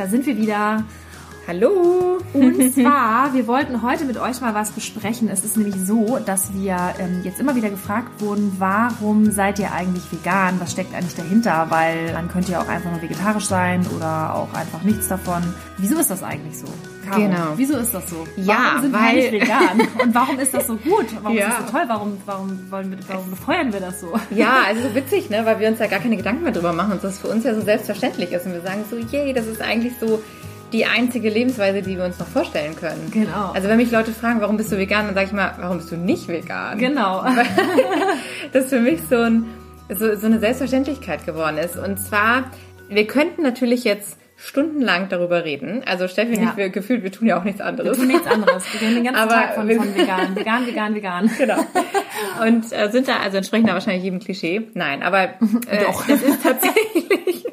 Da 0.00 0.06
sind 0.06 0.24
wir 0.24 0.34
wieder. 0.34 0.82
Hallo! 1.50 2.18
Und 2.32 2.74
zwar, 2.74 3.34
wir 3.34 3.48
wollten 3.48 3.82
heute 3.82 4.04
mit 4.04 4.16
euch 4.18 4.40
mal 4.40 4.54
was 4.54 4.70
besprechen. 4.70 5.28
Es 5.28 5.44
ist 5.44 5.56
nämlich 5.56 5.74
so, 5.84 6.20
dass 6.24 6.54
wir 6.54 6.76
ähm, 7.00 7.22
jetzt 7.24 7.40
immer 7.40 7.56
wieder 7.56 7.70
gefragt 7.70 8.20
wurden, 8.22 8.54
warum 8.58 9.32
seid 9.32 9.58
ihr 9.58 9.72
eigentlich 9.72 10.04
vegan? 10.12 10.60
Was 10.60 10.70
steckt 10.70 10.94
eigentlich 10.94 11.16
dahinter? 11.16 11.66
Weil 11.70 12.12
dann 12.12 12.28
könnt 12.28 12.48
ihr 12.48 12.60
auch 12.60 12.68
einfach 12.68 12.92
nur 12.92 13.02
vegetarisch 13.02 13.46
sein 13.46 13.84
oder 13.96 14.32
auch 14.36 14.54
einfach 14.54 14.84
nichts 14.84 15.08
davon. 15.08 15.42
Wieso 15.76 15.98
ist 15.98 16.08
das 16.08 16.22
eigentlich 16.22 16.56
so? 16.56 16.68
Caro, 17.08 17.20
Genau. 17.20 17.52
Wieso 17.56 17.78
ist 17.78 17.92
das 17.92 18.08
so? 18.08 18.24
Ja, 18.36 18.54
warum 18.76 18.82
sind 18.82 18.92
weil- 18.92 19.16
wir 19.16 19.30
nicht 19.32 19.42
vegan? 19.42 19.80
Und 20.04 20.14
warum 20.14 20.38
ist 20.38 20.54
das 20.54 20.68
so 20.68 20.76
gut? 20.76 21.06
Warum 21.20 21.36
Ja. 21.36 21.48
ist 21.48 21.58
das 21.58 21.66
so 21.66 21.72
toll? 21.72 21.82
Warum, 21.88 22.16
warum, 22.26 22.70
wollen 22.70 22.90
wir, 22.92 22.98
warum 23.08 23.28
befeuern 23.28 23.72
wir 23.72 23.80
das 23.80 24.00
so? 24.00 24.12
Ja, 24.30 24.58
also 24.68 24.82
so 24.88 24.94
witzig, 24.94 25.30
ne? 25.30 25.44
weil 25.44 25.58
wir 25.58 25.66
uns 25.66 25.80
ja 25.80 25.88
gar 25.88 25.98
keine 25.98 26.16
Gedanken 26.16 26.44
mehr 26.44 26.52
drüber 26.52 26.72
machen 26.72 26.92
und 26.92 27.02
das 27.02 27.18
für 27.18 27.26
uns 27.26 27.42
ja 27.42 27.56
so 27.56 27.60
selbstverständlich 27.60 28.30
ist. 28.30 28.46
Und 28.46 28.52
wir 28.52 28.60
sagen 28.60 28.84
so, 28.88 28.96
yay, 28.96 29.32
das 29.32 29.46
ist 29.48 29.60
eigentlich 29.60 29.94
so 30.00 30.22
die 30.72 30.86
einzige 30.86 31.28
Lebensweise, 31.30 31.82
die 31.82 31.96
wir 31.96 32.04
uns 32.04 32.18
noch 32.18 32.26
vorstellen 32.28 32.76
können. 32.76 33.10
Genau. 33.12 33.50
Also 33.52 33.68
wenn 33.68 33.76
mich 33.76 33.90
Leute 33.90 34.12
fragen, 34.12 34.40
warum 34.40 34.56
bist 34.56 34.70
du 34.72 34.78
vegan, 34.78 35.06
dann 35.06 35.14
sage 35.14 35.26
ich 35.26 35.32
mal, 35.32 35.54
warum 35.60 35.78
bist 35.78 35.90
du 35.90 35.96
nicht 35.96 36.28
vegan? 36.28 36.78
Genau. 36.78 37.24
das 38.52 38.66
für 38.68 38.80
mich 38.80 39.00
so, 39.08 39.16
ein, 39.16 39.44
so, 39.88 40.14
so 40.16 40.26
eine 40.26 40.38
Selbstverständlichkeit 40.38 41.26
geworden 41.26 41.58
ist. 41.58 41.76
Und 41.76 41.98
zwar, 41.98 42.50
wir 42.88 43.06
könnten 43.06 43.42
natürlich 43.42 43.84
jetzt 43.84 44.16
stundenlang 44.36 45.08
darüber 45.10 45.44
reden. 45.44 45.82
Also 45.84 46.08
Steffi 46.08 46.36
und 46.36 46.42
Ja. 46.42 46.50
ich, 46.52 46.56
wir 46.56 46.70
gefühlt, 46.70 47.02
wir 47.02 47.12
tun 47.12 47.26
ja 47.28 47.38
auch 47.38 47.44
nichts 47.44 47.58
Wir 47.60 47.66
anderes. 47.66 47.98
tun 47.98 48.06
nichts 48.06 48.26
anderes. 48.26 48.64
Wir 48.72 48.80
gehen 48.80 48.94
den 48.94 49.04
ganzen 49.04 49.20
Aber 49.20 49.34
Tag 49.34 49.54
von, 49.54 49.68
wir- 49.68 49.76
von 49.76 49.94
vegan, 49.94 50.34
vegan, 50.34 50.66
vegan, 50.66 50.94
vegan. 50.94 51.30
Genau. 51.38 51.58
Und 52.46 52.72
äh, 52.72 52.90
sind 52.90 53.08
da 53.08 53.16
also 53.18 53.36
entsprechend 53.36 53.68
da 53.68 53.74
wahrscheinlich 53.74 54.02
jedem 54.04 54.18
Klischee. 54.18 54.62
Nein, 54.74 55.02
aber 55.02 55.24
äh, 55.68 55.84
Doch. 55.84 56.06
das 56.06 56.22
ist 56.22 56.42
tatsächlich 56.42 57.44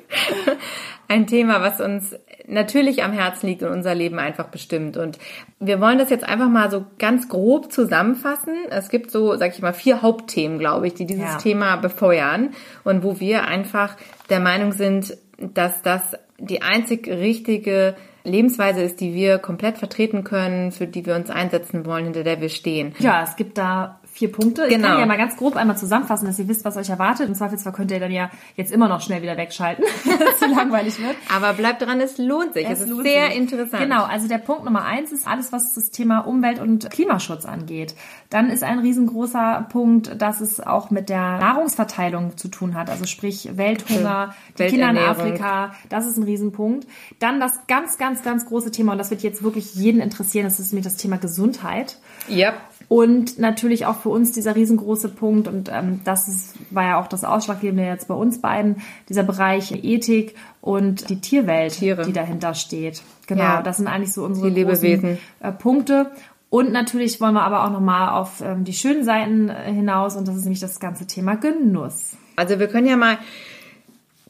ein 1.07 1.27
Thema, 1.27 1.61
was 1.61 1.79
uns 1.79 2.15
natürlich 2.47 3.03
am 3.03 3.11
Herzen 3.13 3.47
liegt 3.47 3.63
und 3.63 3.69
unser 3.69 3.95
Leben 3.95 4.19
einfach 4.19 4.47
bestimmt. 4.47 4.97
Und 4.97 5.17
wir 5.59 5.79
wollen 5.81 5.97
das 5.97 6.09
jetzt 6.09 6.23
einfach 6.23 6.49
mal 6.49 6.71
so 6.71 6.85
ganz 6.97 7.29
grob 7.29 7.71
zusammenfassen. 7.71 8.55
Es 8.69 8.89
gibt 8.89 9.11
so, 9.11 9.35
sag 9.35 9.53
ich 9.53 9.61
mal, 9.61 9.73
vier 9.73 10.01
Hauptthemen, 10.01 10.59
glaube 10.59 10.87
ich, 10.87 10.93
die 10.93 11.05
dieses 11.05 11.25
Ja. 11.25 11.37
Thema 11.37 11.75
befeuern 11.77 12.51
und 12.83 13.03
wo 13.03 13.19
wir 13.19 13.45
einfach 13.45 13.95
der 14.29 14.39
Meinung 14.39 14.71
sind, 14.71 15.17
dass 15.37 15.81
das 15.81 16.01
die 16.39 16.61
einzig 16.61 17.07
richtige 17.07 17.95
Lebensweise 18.23 18.81
ist, 18.81 18.99
die 18.99 19.13
wir 19.13 19.39
komplett 19.39 19.77
vertreten 19.77 20.23
können, 20.23 20.71
für 20.71 20.85
die 20.85 21.05
wir 21.05 21.15
uns 21.15 21.29
einsetzen 21.29 21.85
wollen, 21.85 22.05
hinter 22.05 22.23
der 22.23 22.41
wir 22.41 22.49
stehen. 22.49 22.93
Ja, 22.99 23.23
es 23.23 23.35
gibt 23.35 23.57
da 23.57 23.99
vier 24.17 24.31
Punkte. 24.31 24.63
Ich 24.65 24.69
Genau. 24.75 24.87
kann 24.89 24.99
ja 24.99 25.05
mal 25.05 25.17
ganz 25.17 25.37
grob 25.37 25.55
einmal 25.55 25.77
zusammenfassen, 25.77 26.25
dass 26.25 26.39
ihr 26.39 26.47
wisst, 26.47 26.65
was 26.65 26.75
euch 26.75 26.89
erwartet. 26.89 27.27
Im 27.27 27.35
Zweifelsfall 27.35 27.73
könnt 27.73 27.91
ihr 27.91 27.99
dann 27.99 28.11
ja 28.11 28.29
jetzt 28.55 28.71
immer 28.71 28.87
noch 28.87 29.01
schnell 29.01 29.21
wieder 29.21 29.37
wegschalten, 29.37 29.83
wenn 30.05 30.27
es 30.27 30.39
zu 30.39 30.47
langweilig 30.47 30.99
wird. 30.99 31.15
Aber 31.35 31.53
bleibt 31.53 31.81
dran, 31.83 32.01
es 32.01 32.17
lohnt 32.17 32.53
sich. 32.53 32.67
Es, 32.67 32.81
ist 32.81 32.89
lohnt 32.89 33.03
sehr 33.03 33.27
sich. 33.27 33.37
interessant. 33.37 33.83
Genau, 33.83 34.03
also 34.03 34.27
der 34.27 34.39
Punkt 34.39 34.65
Nummer 34.65 34.83
eins 34.85 35.11
ist 35.11 35.27
alles, 35.27 35.51
was 35.51 35.75
das 35.75 35.91
Thema 35.91 36.19
Umwelt- 36.21 36.59
und 36.59 36.89
Klimaschutz 36.89 37.45
angeht. 37.45 37.95
Dann 38.29 38.49
ist 38.49 38.63
ein 38.63 38.79
riesengroßer 38.79 39.67
Punkt, 39.71 40.19
dass 40.21 40.41
es 40.41 40.59
auch 40.59 40.89
mit 40.89 41.09
der 41.09 41.37
Nahrungsverteilung 41.37 42.37
zu 42.37 42.47
tun 42.47 42.73
hat. 42.73 42.89
Also 42.89 43.05
sprich 43.05 43.55
Welthunger, 43.55 44.33
die 44.57 44.65
Kinder 44.65 44.89
in. 44.89 44.97
Afrika, 44.97 45.73
das 45.89 46.07
ist 46.07 46.17
ein 46.17 46.23
Riesenpunkt. 46.23 46.87
Dann 47.19 47.39
das 47.39 47.67
ganz, 47.67 47.97
ganz, 47.97 48.23
ganz 48.23 48.45
große 48.47 48.71
Thema, 48.71 48.93
und 48.93 48.97
das 48.97 49.11
wird 49.11 49.21
jetzt 49.21 49.43
wirklich 49.43 49.75
jeden 49.75 50.01
interessieren, 50.01 50.45
das 50.45 50.59
ist 50.59 50.73
nämlich 50.73 50.85
das 50.85 50.95
Thema 50.97 51.17
Gesundheit. 51.17 51.97
Ja. 52.27 52.53
Und 52.89 53.37
natürlich 53.37 53.85
auch 53.85 53.97
für 53.97 54.09
uns 54.09 54.31
dieser 54.31 54.55
riesengroße 54.55 55.09
Punkt, 55.09 55.49
und 55.49 55.69
ähm, 55.73 55.99
das 56.05 56.29
ist, 56.29 56.55
war 56.69 56.83
ja 56.83 57.01
auch 57.01 57.07
das 57.07 57.25
Ausschlaggebende 57.25 57.83
jetzt 57.83 58.07
bei 58.07 58.13
uns 58.15 58.39
beiden, 58.39 58.77
dieser 59.09 59.23
Bereich 59.23 59.71
Ethik 59.83 60.35
und 60.61 61.09
die 61.09 61.19
Tierwelt, 61.19 61.73
Tiere. 61.73 62.05
die 62.05 62.13
dahinter 62.13 62.53
steht. 62.53 63.01
Genau, 63.27 63.41
Ja. 63.43 63.61
das 63.61 63.77
sind 63.77 63.87
eigentlich 63.87 64.13
so 64.13 64.23
unsere 64.23 64.47
Die 64.49 64.55
Lebewesen. 64.55 65.01
großen 65.01 65.17
äh, 65.41 65.51
Punkte. 65.51 66.11
Und 66.49 66.71
natürlich 66.71 67.19
wollen 67.19 67.33
wir 67.33 67.43
aber 67.43 67.65
auch 67.65 67.71
nochmal 67.71 68.07
auf 68.17 68.39
ähm, 68.41 68.63
die 68.63 68.71
schönen 68.71 69.03
Seiten 69.03 69.49
äh, 69.49 69.69
hinaus, 69.73 70.15
und 70.15 70.25
das 70.25 70.37
ist 70.37 70.43
nämlich 70.43 70.61
das 70.61 70.79
ganze 70.79 71.05
Thema 71.05 71.35
Genuss. 71.35 72.15
Also 72.37 72.57
wir 72.57 72.67
können 72.67 72.87
ja 72.87 72.95
mal 72.95 73.17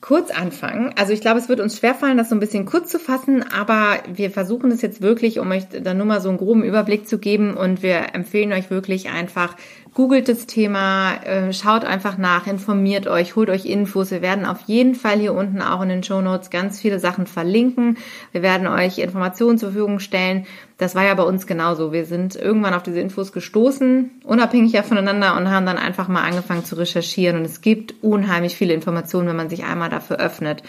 kurz 0.02 0.30
anfangen. 0.31 0.94
Also 0.96 1.13
ich 1.13 1.22
glaube, 1.22 1.40
es 1.40 1.50
wird 1.50 1.59
uns 1.59 1.78
schwerfallen, 1.78 2.18
das 2.18 2.30
so 2.30 2.35
ein 2.35 2.40
bisschen 2.40 2.66
kurz 2.66 2.91
zu 2.91 3.00
fassen, 3.00 3.44
aber 3.52 3.97
wir 4.12 4.30
versuchen 4.31 4.72
es 4.72 4.81
jetzt 4.81 5.02
wirklich, 5.02 5.40
um 5.40 5.50
euch 5.52 5.68
dann 5.69 5.97
nur 5.97 6.06
mal 6.06 6.22
so 6.22 6.30
einen 6.30 6.38
groben 6.38 6.63
Überblick 6.63 7.08
zu 7.08 7.18
geben 7.18 7.56
und 7.56 7.81
wir 7.81 8.13
empfehlen 8.13 8.53
euch 8.53 8.69
wirklich 8.69 9.09
einfach, 9.09 9.56
googelt 9.97 10.30
das 10.30 10.46
Thema, 10.46 11.16
äh, 11.25 11.52
schaut 11.53 11.84
einfach 11.84 12.19
nach, 12.19 12.46
informiert 12.46 13.08
euch, 13.08 13.35
holt 13.35 13.50
euch 13.50 13.66
Infos. 13.66 14.12
Wir 14.12 14.22
werden 14.22 14.46
auf 14.46 14.59
jeden 14.68 14.94
Fall 14.94 15.18
hier 15.18 15.34
unten 15.34 15.59
auch 15.59 15.81
in 15.81 15.90
den 15.90 16.03
Show 16.03 16.22
Notes 16.22 16.52
ganz 16.52 16.80
viele 16.80 17.00
Sachen 17.00 17.25
verlinken. 17.25 17.97
Wir 18.31 18.44
werden 18.44 18.68
euch 18.68 19.00
Informationen 19.00 19.58
zur 19.58 19.72
Verfügung 19.72 19.97
stellen. 19.97 20.46
Das 20.78 20.94
war 20.94 21.03
ja 21.03 21.16
bei 21.16 21.24
uns 21.24 21.47
genauso. 21.47 21.94
Wir 21.94 22.06
sind 22.06 22.35
irgendwann 22.35 22.75
auf 22.75 22.84
diese 22.84 23.00
Infos 23.00 23.31
gestoßen, 23.31 24.12
unabhängig 24.24 24.72
ja 24.72 24.84
voneinander 24.84 25.35
und 25.35 25.50
haben 25.50 25.66
dann 25.66 25.80
einfach 25.80 26.08
mal 26.08 26.22
angefangen 26.22 26.64
zu 26.64 26.75
recherchieren. 26.75 27.35
Und 27.38 27.46
es 27.46 27.62
gibt 27.62 27.96
unheimlich 28.03 28.56
viele 28.56 28.75
Informationen, 28.75 29.28
wenn 29.28 29.35
man 29.35 29.50
sich 29.50 29.64
einmal 29.64 29.90
dafür 29.90 30.18
öffnet. 30.18 30.62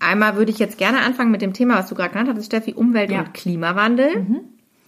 Einmal 0.00 0.36
würde 0.36 0.50
ich 0.50 0.58
jetzt 0.58 0.78
gerne 0.78 1.02
anfangen 1.02 1.30
mit 1.30 1.42
dem 1.42 1.52
Thema, 1.52 1.74
was 1.76 1.90
du 1.90 1.94
gerade 1.94 2.12
genannt 2.12 2.30
hattest, 2.30 2.46
Steffi, 2.46 2.72
Umwelt- 2.72 3.10
Ja. 3.10 3.18
und 3.18 3.34
Klimawandel. 3.34 4.08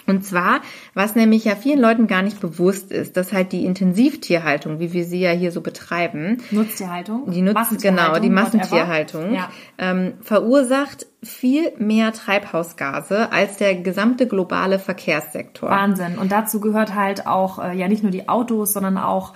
Und 0.07 0.25
zwar, 0.25 0.61
was 0.95 1.15
nämlich 1.17 1.45
ja 1.45 1.57
vielen 1.57 1.81
Leuten 1.81 2.07
gar 2.07 2.23
nicht 2.23 2.41
bewusst 2.41 2.93
ist, 2.93 3.17
dass 3.17 3.33
halt 3.33 3.53
die 3.53 3.65
Intensivtierhaltung, 3.65 4.79
wie 4.79 4.93
wir 4.93 5.05
sie 5.05 5.21
ja 5.21 5.31
hier 5.31 5.53
so 5.53 5.61
betreiben, 5.61 6.39
Nutztierhaltung. 6.51 7.31
die 7.31 7.43
Nutz 7.43 7.57
genau, 7.83 8.19
die 8.19 8.31
Massentierhaltung, 8.31 9.35
Ja. 9.35 9.51
ähm, 9.79 10.15
verursacht 10.23 11.07
viel 11.23 11.73
mehr 11.79 12.13
Treibhausgase 12.13 13.33
als 13.33 13.57
der 13.57 13.75
gesamte 13.75 14.29
globale 14.29 14.79
Verkehrssektor. 14.79 15.69
Wahnsinn. 15.71 16.19
Und 16.19 16.31
dazu 16.31 16.61
gehört 16.61 16.95
halt 16.95 17.27
auch 17.27 17.59
äh, 17.59 17.75
ja 17.77 17.89
nicht 17.89 18.03
nur 18.03 18.13
die 18.13 18.29
Autos, 18.29 18.73
sondern 18.73 18.97
auch 18.99 19.33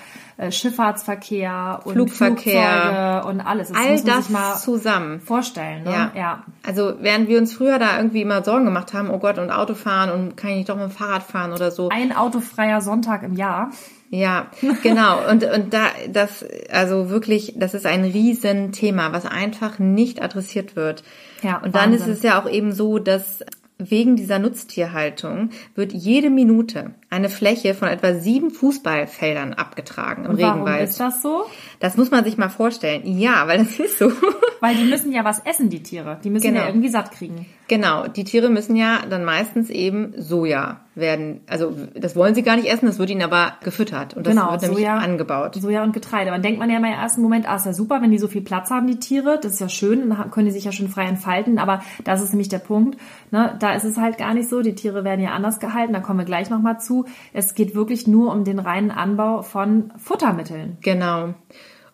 Schifffahrtsverkehr 0.51 1.81
und 1.84 1.93
Flugverkehr. 1.93 2.62
Flugzeuge 2.62 3.28
und 3.28 3.41
alles. 3.41 3.69
Das 3.69 3.77
All 3.77 3.93
muss 3.93 4.05
man 4.05 4.17
das 4.17 4.25
sich 4.27 4.33
mal 4.33 4.56
zusammen. 4.56 5.21
vorstellen. 5.21 5.84
Ne? 5.84 5.91
Ja. 5.91 6.12
ja. 6.17 6.45
Also 6.67 6.95
während 7.01 7.28
wir 7.28 7.39
uns 7.39 7.53
früher 7.53 7.78
da 7.78 7.97
irgendwie 7.97 8.23
immer 8.23 8.43
Sorgen 8.43 8.65
gemacht 8.65 8.95
haben, 8.95 9.11
oh 9.11 9.19
Gott, 9.19 9.39
und 9.39 9.51
Auto 9.51 9.75
fahren 9.75 10.11
und 10.11 10.37
kann 10.37 10.51
ich 10.51 10.56
nicht 10.56 10.69
doch 10.69 10.77
mit 10.77 10.84
dem 10.84 10.91
Fahrrad 10.91 11.23
fahren 11.23 11.53
oder 11.53 11.71
so. 11.71 11.89
Ein 11.91 12.17
autofreier 12.17 12.81
Sonntag 12.81 13.23
im 13.23 13.34
Jahr. 13.34 13.71
Ja, 14.11 14.47
genau. 14.83 15.19
Und, 15.31 15.45
und 15.45 15.73
da, 15.73 15.87
das, 16.09 16.45
also 16.72 17.11
wirklich, 17.11 17.55
das 17.57 17.75
ist 17.75 17.87
ein 17.87 18.05
Riesenthema, 18.05 19.12
was 19.12 19.25
einfach 19.25 19.78
nicht 19.78 20.21
adressiert 20.22 20.75
wird. 20.75 21.05
Ja, 21.43 21.59
Und 21.59 21.75
dann 21.77 21.93
Wahnsinn. 21.93 22.11
ist 22.11 22.19
es 22.19 22.22
ja 22.22 22.41
auch 22.41 22.49
eben 22.49 22.72
so, 22.72 22.99
dass 22.99 23.45
wegen 23.78 24.17
dieser 24.17 24.39
Nutztierhaltung 24.39 25.51
wird 25.75 25.93
jede 25.93 26.28
Minute 26.28 26.91
eine 27.10 27.28
Fläche 27.28 27.75
von 27.75 27.88
etwa 27.88 28.15
sieben 28.15 28.50
Fußballfeldern 28.50 29.54
abgetragen 29.54 30.25
im 30.26 30.38
Warum 30.38 30.62
Regenwald. 30.62 30.88
ist 30.88 31.00
das 31.00 31.22
so? 31.22 31.44
Das 31.81 31.97
muss 31.97 32.10
man 32.10 32.25
sich 32.25 32.38
mal 32.38 32.48
vorstellen. 32.48 33.03
Ja, 33.04 33.47
weil 33.48 33.59
das 33.59 33.78
ist 33.81 33.98
so. 33.98 34.10
Weil 34.62 34.75
die 34.76 34.84
müssen 34.84 35.10
ja 35.10 35.25
was 35.25 35.38
essen, 35.47 35.71
die 35.71 35.82
Tiere. 35.82 36.19
Die 36.22 36.28
müssen 36.28 36.48
Genau. 36.48 36.60
ja 36.60 36.66
irgendwie 36.66 36.91
satt 36.91 37.12
kriegen. 37.12 37.47
Genau, 37.66 38.06
die 38.09 38.25
Tiere 38.25 38.50
müssen 38.50 38.76
ja 38.76 38.98
dann 39.09 39.25
meistens 39.25 39.71
eben 39.71 40.12
Soja 40.19 40.81
werden. 40.94 41.41
Also 41.48 41.75
das 41.94 42.15
wollen 42.15 42.34
sie 42.34 42.43
gar 42.43 42.56
nicht 42.56 42.69
essen, 42.69 42.84
das 42.84 42.98
wird 42.98 43.09
ihnen 43.09 43.22
aber 43.22 43.54
gefüttert 43.65 44.12
und 44.15 44.27
das 44.27 44.34
genau, 44.34 44.50
wird 44.50 44.60
nämlich 44.62 44.81
Soja, 44.81 44.98
angebaut. 44.98 45.54
Soja 45.54 45.82
und 45.82 45.92
Getreide. 45.94 46.31
Dann 46.31 46.42
denkt 46.42 46.59
man 46.59 46.69
ja 46.69 46.77
im 46.77 46.84
ersten 46.84 47.22
Moment, 47.22 47.48
ah, 47.48 47.56
ist 47.56 47.65
ja 47.65 47.72
super, 47.72 48.03
wenn 48.03 48.10
die 48.10 48.19
so 48.19 48.28
viel 48.28 48.42
Platz 48.42 48.71
haben, 48.71 48.87
die 48.87 48.98
Tiere. 48.98 49.38
Das 49.42 49.54
ist 49.54 49.60
ja 49.60 49.71
schön, 49.71 50.10
dann 50.10 50.31
können 50.31 50.44
die 50.47 50.53
sich 50.53 50.65
ja 50.65 50.72
schon 50.72 50.88
frei 50.88 51.04
entfalten. 51.06 51.59
Aber 51.59 51.81
das 52.04 52.21
ist 52.21 52.31
nämlich 52.32 52.50
der 52.50 52.59
Punkt. 52.59 52.98
Ne? 53.31 53.56
Da 53.60 53.72
ist 53.72 53.84
es 53.84 53.97
halt 53.97 54.19
gar 54.19 54.34
nicht 54.34 54.50
so. 54.50 54.60
Die 54.60 54.75
Tiere 54.75 55.03
werden 55.04 55.22
ja 55.22 55.31
anders 55.31 55.59
gehalten. 55.59 55.94
Da 55.94 56.00
kommen 56.00 56.19
wir 56.19 56.27
gleich 56.27 56.50
nochmal 56.50 56.78
zu. 56.80 56.99
Es 57.32 57.54
geht 57.54 57.74
wirklich 57.74 58.06
nur 58.06 58.32
um 58.32 58.44
den 58.44 58.58
reinen 58.58 58.91
Anbau 58.91 59.42
von 59.42 59.92
Futtermitteln. 59.97 60.78
Genau. 60.80 61.34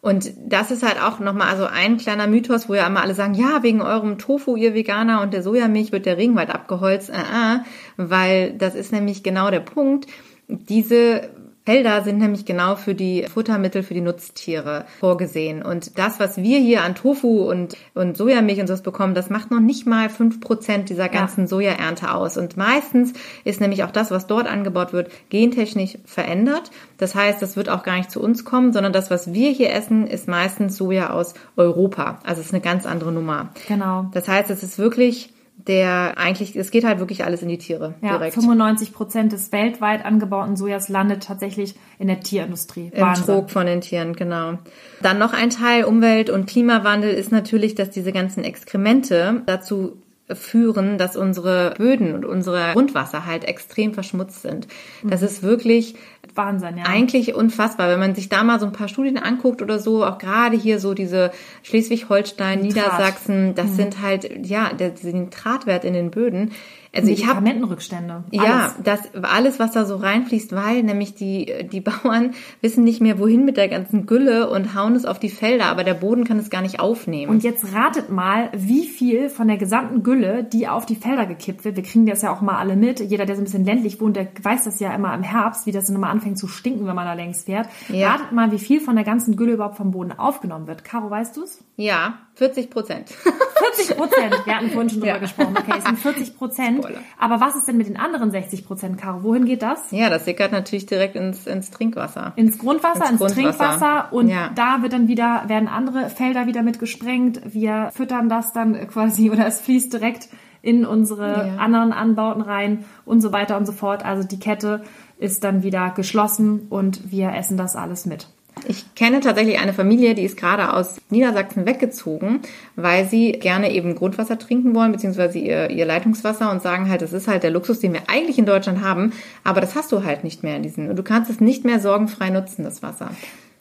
Und 0.00 0.32
das 0.46 0.70
ist 0.70 0.84
halt 0.84 1.02
auch 1.02 1.18
nochmal 1.18 1.48
also 1.48 1.66
ein 1.66 1.96
kleiner 1.96 2.28
Mythos, 2.28 2.68
wo 2.68 2.74
ja 2.74 2.86
immer 2.86 3.02
alle 3.02 3.14
sagen, 3.14 3.34
ja, 3.34 3.64
wegen 3.64 3.82
eurem 3.82 4.18
Tofu, 4.18 4.54
ihr 4.54 4.72
Veganer 4.72 5.20
und 5.20 5.34
der 5.34 5.42
Sojamilch 5.42 5.90
wird 5.90 6.06
der 6.06 6.16
Regenwald 6.16 6.50
abgeholzt. 6.50 7.10
Äh, 7.10 7.14
äh, 7.14 7.58
weil 7.96 8.52
das 8.52 8.76
ist 8.76 8.92
nämlich 8.92 9.24
genau 9.24 9.50
der 9.50 9.60
Punkt. 9.60 10.06
Diese 10.46 11.30
Felder 11.66 12.04
sind 12.04 12.18
nämlich 12.18 12.44
genau 12.44 12.76
für 12.76 12.94
die 12.94 13.24
Futtermittel 13.24 13.82
für 13.82 13.92
die 13.92 14.00
Nutztiere 14.00 14.84
vorgesehen. 15.00 15.64
Und 15.64 15.98
das, 15.98 16.20
was 16.20 16.36
wir 16.36 16.60
hier 16.60 16.84
an 16.84 16.94
Tofu 16.94 17.50
und, 17.50 17.76
und 17.92 18.16
Sojamilch 18.16 18.60
und 18.60 18.68
sowas 18.68 18.82
bekommen, 18.82 19.14
das 19.14 19.30
macht 19.30 19.50
noch 19.50 19.58
nicht 19.58 19.84
mal 19.84 20.08
fünf 20.08 20.40
Prozent 20.40 20.90
dieser 20.90 21.08
ganzen 21.08 21.48
Sojaernte 21.48 22.14
aus. 22.14 22.36
Und 22.36 22.56
meistens 22.56 23.14
ist 23.42 23.60
nämlich 23.60 23.82
auch 23.82 23.90
das, 23.90 24.12
was 24.12 24.28
dort 24.28 24.46
angebaut 24.46 24.92
wird, 24.92 25.10
gentechnisch 25.28 25.98
verändert. 26.04 26.70
Das 26.98 27.16
heißt, 27.16 27.42
das 27.42 27.56
wird 27.56 27.68
auch 27.68 27.82
gar 27.82 27.96
nicht 27.96 28.12
zu 28.12 28.22
uns 28.22 28.44
kommen, 28.44 28.72
sondern 28.72 28.92
das, 28.92 29.10
was 29.10 29.32
wir 29.32 29.50
hier 29.50 29.72
essen, 29.72 30.06
ist 30.06 30.28
meistens 30.28 30.76
Soja 30.76 31.10
aus 31.10 31.34
Europa. 31.56 32.20
Also 32.22 32.42
es 32.42 32.46
ist 32.46 32.54
eine 32.54 32.62
ganz 32.62 32.86
andere 32.86 33.10
Nummer. 33.10 33.48
Genau. 33.66 34.08
Das 34.12 34.28
heißt, 34.28 34.50
es 34.50 34.62
ist 34.62 34.78
wirklich 34.78 35.32
der 35.66 36.16
eigentlich, 36.16 36.54
es 36.54 36.70
geht 36.70 36.84
halt 36.84 37.00
wirklich 37.00 37.24
alles 37.24 37.42
in 37.42 37.48
die 37.48 37.58
Tiere 37.58 37.94
Ja, 38.00 38.18
direkt. 38.18 38.34
95 38.34 38.92
Prozent 38.92 39.32
des 39.32 39.50
weltweit 39.52 40.04
angebauten 40.04 40.56
Sojas 40.56 40.88
landet 40.88 41.24
tatsächlich 41.24 41.74
in 41.98 42.06
der 42.06 42.20
Tierindustrie. 42.20 42.90
Im 42.94 43.14
Trog 43.14 43.50
von 43.50 43.66
den 43.66 43.80
Tieren, 43.80 44.14
genau. 44.14 44.58
Dann 45.02 45.18
noch 45.18 45.32
ein 45.32 45.50
Teil 45.50 45.84
Umwelt- 45.84 46.30
und 46.30 46.46
Klimawandel 46.46 47.10
ist 47.10 47.32
natürlich, 47.32 47.74
dass 47.74 47.90
diese 47.90 48.12
ganzen 48.12 48.44
Exkremente 48.44 49.42
dazu 49.46 50.02
führen, 50.34 50.98
dass 50.98 51.16
unsere 51.16 51.74
Böden 51.76 52.12
und 52.12 52.24
unsere 52.24 52.72
Grundwasser 52.72 53.26
halt 53.26 53.44
extrem 53.44 53.94
verschmutzt 53.94 54.42
sind. 54.42 54.66
Das 55.04 55.22
ist 55.22 55.42
wirklich 55.42 55.94
Wahnsinn, 56.36 56.78
ja. 56.78 56.84
eigentlich 56.86 57.34
unfassbar, 57.34 57.88
wenn 57.88 58.00
man 58.00 58.14
sich 58.14 58.28
da 58.28 58.44
mal 58.44 58.60
so 58.60 58.66
ein 58.66 58.72
paar 58.72 58.88
Studien 58.88 59.18
anguckt 59.18 59.62
oder 59.62 59.78
so, 59.78 60.04
auch 60.04 60.18
gerade 60.18 60.56
hier 60.56 60.78
so 60.78 60.94
diese 60.94 61.30
Schleswig-Holstein, 61.62 62.60
Niedersachsen, 62.60 63.54
das 63.54 63.76
sind 63.76 64.02
halt 64.02 64.46
ja 64.46 64.72
der, 64.72 64.90
der 64.90 65.12
Nitratwert 65.12 65.84
in 65.84 65.94
den 65.94 66.10
Böden. 66.10 66.52
Also 66.96 67.10
ich 67.10 67.26
habe 67.26 67.40
Medikamentenrückstände. 67.40 68.25
ja, 68.32 68.75
das 68.82 69.00
alles, 69.22 69.58
was 69.58 69.72
da 69.72 69.84
so 69.84 69.96
reinfließt, 69.96 70.52
weil 70.52 70.82
nämlich 70.82 71.14
die 71.14 71.52
die 71.70 71.81
Bauern 71.81 72.32
wissen 72.60 72.84
nicht 72.84 73.00
mehr 73.00 73.19
wohin 73.19 73.44
mit 73.44 73.56
der 73.56 73.69
ganzen 73.69 74.06
Gülle 74.06 74.50
und 74.50 74.75
hauen 74.75 74.94
es 74.94 75.04
auf 75.04 75.19
die 75.19 75.28
Felder, 75.28 75.66
aber 75.66 75.84
der 75.84 75.94
Boden 75.94 76.25
kann 76.25 76.38
es 76.38 76.50
gar 76.50 76.62
nicht 76.62 76.81
aufnehmen. 76.81 77.31
Und 77.31 77.44
jetzt 77.44 77.72
ratet 77.75 78.10
mal, 78.10 78.50
wie 78.54 78.87
viel 78.87 79.28
von 79.28 79.48
der 79.48 79.56
gesamten 79.56 80.02
Gülle, 80.02 80.44
die 80.44 80.69
auf 80.69 80.87
die 80.87 80.96
Felder 80.96 81.26
gekippt 81.26 81.64
wird. 81.64 81.76
Wir 81.76 81.82
kriegen 81.82 82.06
das 82.06 82.22
ja 82.22 82.32
auch 82.32 82.40
mal 82.40 82.56
alle 82.56 82.76
mit. 82.76 83.00
Jeder, 83.00 83.26
der 83.26 83.37
so 83.37 83.42
ein 83.42 83.44
bisschen 83.44 83.64
ländlich 83.64 84.00
wohnt, 84.00 84.16
der 84.16 84.28
weiß 84.42 84.64
das 84.64 84.81
ja 84.81 84.94
immer 84.94 85.14
im 85.14 85.22
Herbst, 85.22 85.66
wie 85.66 85.72
das 85.72 85.87
dann 85.87 85.96
immer 85.96 86.10
anfängt 86.10 86.38
zu 86.38 86.49
stinken, 86.49 86.87
wenn 86.87 86.94
man 86.94 87.06
da 87.06 87.14
längs 87.14 87.44
fährt. 87.44 87.69
Ja. 87.88 88.12
Ratet 88.12 88.32
mal, 88.32 88.52
wie 88.52 88.58
viel 88.58 88.81
von 88.81 88.96
der 88.96 89.04
ganzen 89.04 89.37
Gülle 89.37 89.52
überhaupt 89.52 89.76
vom 89.76 89.90
Boden 89.90 90.12
aufgenommen 90.12 90.66
wird. 90.66 90.84
Caro, 90.84 91.10
weißt 91.10 91.37
du's? 91.37 91.62
ja, 91.76 92.14
40 92.36 92.70
Prozent. 92.70 93.08
40 93.10 93.96
Prozent. 93.96 94.34
Wir 94.46 94.56
hatten 94.56 94.70
vorhin 94.70 94.90
schon 94.90 95.00
drüber 95.00 95.12
Ja. 95.14 95.18
gesprochen. 95.18 95.56
Okay, 95.58 95.74
es 95.78 95.84
sind 95.84 95.98
40 95.98 96.36
Prozent. 96.36 96.86
Aber 97.18 97.40
was 97.40 97.56
ist 97.56 97.66
denn 97.66 97.76
mit 97.78 97.88
den 97.88 97.96
anderen 97.96 98.30
60 98.30 98.66
Prozent, 98.66 98.98
Caro? 98.98 99.22
Wohin 99.22 99.46
geht 99.46 99.62
das? 99.62 99.90
ja, 99.90 100.10
das 100.10 100.26
sickert 100.26 100.52
natürlich 100.52 100.86
direkt 100.86 101.16
ins 101.16 101.46
ins 101.46 101.70
Trinkwasser. 101.70 102.34
ins 102.36 102.58
Grundwasser, 102.58 103.10
ins, 103.10 103.20
Ins 103.22 103.34
Grundwasser. 103.34 103.58
Trinkwasser 103.58 104.12
und 104.12 104.28
Ja. 104.28 104.50
da 104.54 104.82
wird 104.82 104.92
dann 104.92 105.08
wieder, 105.08 105.44
werden 105.48 105.66
andere 105.68 106.10
Felder 106.10 106.46
wieder 106.46 106.62
mit 106.62 106.78
gesprengt. 106.78 107.40
Wir 107.46 107.90
füttern 107.94 108.28
das 108.28 108.52
dann 108.52 108.86
quasi 108.88 109.30
oder 109.30 109.46
es 109.46 109.60
fließt 109.62 109.92
direkt 109.92 110.28
in 110.62 110.84
unsere 110.84 111.48
Ja. 111.48 111.56
anderen 111.56 111.92
Anbauten 111.92 112.42
rein 112.42 112.84
und 113.06 113.20
so 113.22 113.32
weiter 113.32 113.56
und 113.56 113.64
so 113.66 113.72
fort. 113.72 114.04
Also 114.04 114.26
die 114.28 114.38
Kette 114.38 114.82
ist 115.18 115.42
dann 115.44 115.62
wieder 115.62 115.90
geschlossen 115.90 116.66
und 116.68 117.10
wir 117.10 117.32
essen 117.34 117.56
das 117.56 117.76
alles 117.76 118.04
mit. 118.04 118.28
Ich 118.66 118.94
kenne 118.94 119.20
tatsächlich 119.20 119.58
eine 119.58 119.74
Familie, 119.74 120.14
die 120.14 120.24
ist 120.24 120.36
gerade 120.36 120.72
aus 120.72 120.96
Niedersachsen 121.10 121.66
weggezogen, 121.66 122.40
weil 122.74 123.06
sie 123.06 123.32
gerne 123.32 123.70
eben 123.70 123.94
Grundwasser 123.94 124.38
trinken 124.38 124.74
wollen, 124.74 124.92
beziehungsweise 124.92 125.38
ihr, 125.38 125.70
ihr 125.70 125.84
Leitungswasser 125.84 126.50
und 126.50 126.62
sagen 126.62 126.88
halt, 126.88 127.02
das 127.02 127.12
ist 127.12 127.28
halt 127.28 127.42
der 127.42 127.50
Luxus, 127.50 127.80
den 127.80 127.92
wir 127.92 128.08
eigentlich 128.08 128.38
in 128.38 128.46
Deutschland 128.46 128.82
haben, 128.82 129.12
aber 129.44 129.60
das 129.60 129.74
hast 129.74 129.92
du 129.92 130.04
halt 130.04 130.24
nicht 130.24 130.42
mehr 130.42 130.56
in 130.56 130.62
diesen. 130.62 130.88
Und 130.88 130.96
du 130.96 131.02
kannst 131.02 131.30
es 131.30 131.40
nicht 131.40 131.64
mehr 131.64 131.80
sorgenfrei 131.80 132.30
nutzen, 132.30 132.64
das 132.64 132.82
Wasser. 132.82 133.10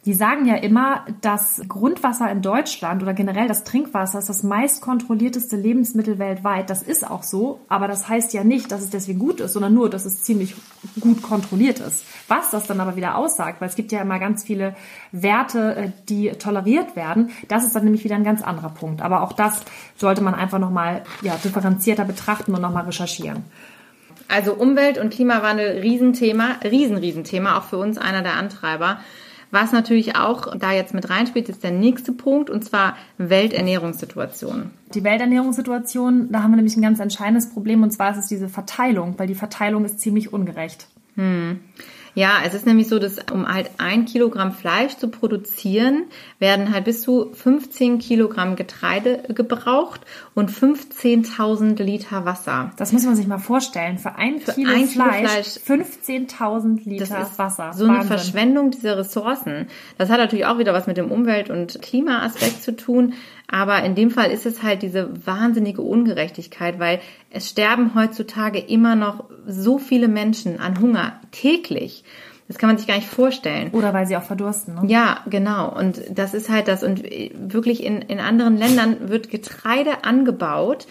Die 0.05 0.13
sagen 0.13 0.45
ja 0.45 0.55
immer, 0.55 1.03
das 1.21 1.63
Grundwasser 1.67 2.29
in 2.29 2.43
Deutschland 2.43 3.01
oder 3.01 3.15
generell 3.15 3.47
das 3.47 3.63
Trinkwasser 3.63 4.19
ist 4.19 4.29
das 4.29 4.43
meist 4.43 4.81
kontrollierteste 4.81 5.55
Lebensmittel 5.55 6.19
weltweit. 6.19 6.69
Das 6.69 6.83
ist 6.83 7.09
auch 7.09 7.23
so, 7.23 7.61
aber 7.69 7.87
das 7.87 8.07
heißt 8.07 8.31
ja 8.33 8.43
nicht, 8.43 8.71
dass 8.71 8.83
es 8.83 8.91
deswegen 8.91 9.17
gut 9.17 9.39
ist, 9.39 9.53
sondern 9.53 9.73
nur, 9.73 9.89
dass 9.89 10.05
es 10.05 10.21
ziemlich 10.21 10.55
gut 10.99 11.23
kontrolliert 11.23 11.79
ist. 11.79 12.03
Was 12.27 12.51
das 12.51 12.67
dann 12.67 12.79
aber 12.81 12.95
wieder 12.95 13.17
aussagt, 13.17 13.61
weil 13.61 13.69
es 13.69 13.75
gibt 13.75 13.91
ja 13.91 13.99
immer 13.99 14.19
ganz 14.19 14.43
viele 14.43 14.75
Werte, 15.11 15.75
äh, 15.75 15.91
die 16.07 16.29
toleriert 16.33 16.95
werden, 16.95 17.31
das 17.47 17.65
ist 17.65 17.75
dann 17.75 17.83
nämlich 17.83 18.03
wieder 18.03 18.15
ein 18.15 18.23
ganz 18.23 18.43
anderer 18.43 18.69
Punkt. 18.69 19.01
Aber 19.01 19.23
auch 19.23 19.33
das 19.33 19.61
sollte 19.95 20.21
man 20.21 20.35
einfach 20.35 20.59
nochmal 20.59 21.01
ja, 21.23 21.35
differenzierter 21.43 22.05
betrachten 22.05 22.53
und 22.53 22.61
nochmal 22.61 22.85
recherchieren. 22.85 23.43
Also 24.27 24.53
Umwelt- 24.53 24.99
und 24.99 25.11
Klimawandel, 25.11 25.79
Riesenthema, 25.79 26.57
riesen, 26.63 26.97
Riesenthema, 26.97 27.57
auch 27.57 27.63
für 27.63 27.77
uns 27.77 27.97
einer 27.97 28.21
der 28.21 28.33
Antreiber. 28.33 28.99
Was 29.51 29.71
natürlich 29.71 30.15
auch 30.15 30.55
da 30.57 30.71
jetzt 30.71 30.93
mit 30.93 31.09
reinspielt, 31.09 31.49
ist 31.49 31.63
der 31.63 31.71
nächste 31.71 32.11
Punkt, 32.11 32.49
und 32.49 32.63
zwar 32.63 32.95
Welternährungssituation. 33.17 34.71
Die 34.93 35.03
Welternährungssituation, 35.03 36.31
da 36.31 36.43
haben 36.43 36.51
wir 36.51 36.57
nämlich 36.57 36.75
ein 36.75 36.81
ganz 36.81 36.99
entscheidendes 36.99 37.49
Problem 37.49 37.83
und 37.83 37.91
zwar 37.91 38.11
ist 38.11 38.17
es 38.17 38.27
diese 38.27 38.49
Verteilung, 38.49 39.15
weil 39.17 39.27
die 39.27 39.35
Verteilung 39.35 39.85
ist 39.85 39.99
ziemlich 39.99 40.33
ungerecht. 40.33 40.87
Ja, 42.15 42.37
es 42.45 42.53
ist 42.53 42.65
nämlich 42.65 42.87
so, 42.87 42.97
dass 42.97 43.17
um 43.31 43.47
halt 43.47 43.69
ein 43.77 44.05
Kilogramm 44.05 44.53
Fleisch 44.53 44.95
zu 44.95 45.09
produzieren, 45.09 46.05
werden 46.39 46.73
halt 46.73 46.85
bis 46.85 47.01
zu 47.01 47.31
15 47.33 47.99
Kilogramm 47.99 48.55
Getreide 48.55 49.23
gebraucht 49.29 50.01
und 50.33 50.49
15.000 50.49 51.81
Liter 51.83 52.25
Wasser. 52.25 52.71
Das 52.77 52.93
muss 52.93 53.03
man 53.03 53.15
sich 53.15 53.27
mal 53.27 53.37
vorstellen. 53.37 53.97
Für 53.97 54.15
ein 54.15 54.39
Kilo 54.39 54.71
ein 54.71 54.87
Kilo 54.87 55.03
Fleisch, 55.03 55.59
Fleisch 55.59 55.81
15.000 55.81 56.89
Liter 56.89 57.05
Das 57.05 57.29
ist 57.31 57.37
Wasser. 57.39 57.73
so 57.73 57.83
eine 57.83 57.95
Wahnsinn. 57.95 58.07
Verschwendung 58.07 58.71
dieser 58.71 58.97
Ressourcen. 58.97 59.67
Das 59.97 60.09
hat 60.09 60.17
natürlich 60.17 60.45
auch 60.45 60.57
wieder 60.57 60.73
was 60.73 60.87
mit 60.87 60.97
dem 60.97 61.11
Umwelt- 61.11 61.49
und 61.49 61.81
Klimaaspekt 61.81 62.63
zu 62.63 62.75
tun. 62.75 63.13
Aber 63.47 63.83
in 63.83 63.95
dem 63.95 64.11
Fall 64.11 64.31
ist 64.31 64.45
es 64.45 64.63
halt 64.63 64.81
diese 64.81 65.09
wahnsinnige 65.25 65.81
Ungerechtigkeit, 65.81 66.79
weil 66.79 66.99
es 67.29 67.49
sterben 67.49 67.93
heutzutage 67.95 68.59
immer 68.59 68.95
noch 68.95 69.25
so 69.45 69.77
viele 69.77 70.07
Menschen 70.07 70.59
an 70.59 70.79
Hunger 70.79 71.19
täglich. 71.31 72.03
Das 72.47 72.57
kann 72.57 72.69
man 72.69 72.77
sich 72.77 72.87
gar 72.87 72.95
nicht 72.95 73.07
vorstellen. 73.07 73.71
Oder 73.71 73.93
weil 73.93 74.05
sie 74.05 74.17
auch 74.17 74.23
verdursten. 74.23 74.75
Ne? 74.75 74.81
Ja, 74.87 75.19
genau. 75.27 75.75
Und 75.75 76.01
das 76.11 76.33
ist 76.33 76.49
halt 76.49 76.67
das. 76.67 76.83
Und 76.83 77.03
wirklich 77.03 77.83
in, 77.83 78.01
in 78.03 78.19
anderen 78.19 78.57
Ländern 78.57 79.09
wird 79.09 79.29
Getreide 79.29 80.03
angebaut. 80.03 80.85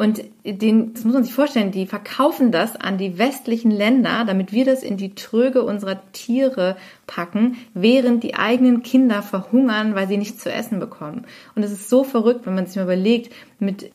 Und 0.00 0.22
den, 0.46 0.94
das 0.94 1.04
muss 1.04 1.12
man 1.12 1.24
sich 1.24 1.34
vorstellen, 1.34 1.72
die 1.72 1.84
verkaufen 1.84 2.52
das 2.52 2.74
an 2.74 2.96
die 2.96 3.18
westlichen 3.18 3.70
Länder, 3.70 4.24
damit 4.26 4.50
wir 4.50 4.64
das 4.64 4.82
in 4.82 4.96
die 4.96 5.14
Tröge 5.14 5.62
unserer 5.62 6.00
Tiere 6.12 6.78
packen, 7.06 7.58
während 7.74 8.24
die 8.24 8.34
eigenen 8.34 8.82
Kinder 8.82 9.20
verhungern, 9.20 9.94
weil 9.94 10.08
sie 10.08 10.16
nichts 10.16 10.42
zu 10.42 10.50
essen 10.50 10.80
bekommen. 10.80 11.26
Und 11.54 11.64
es 11.64 11.70
ist 11.70 11.90
so 11.90 12.02
verrückt, 12.02 12.46
wenn 12.46 12.54
man 12.54 12.64
sich 12.64 12.76
mal 12.76 12.84
überlegt, 12.84 13.30
mit 13.58 13.92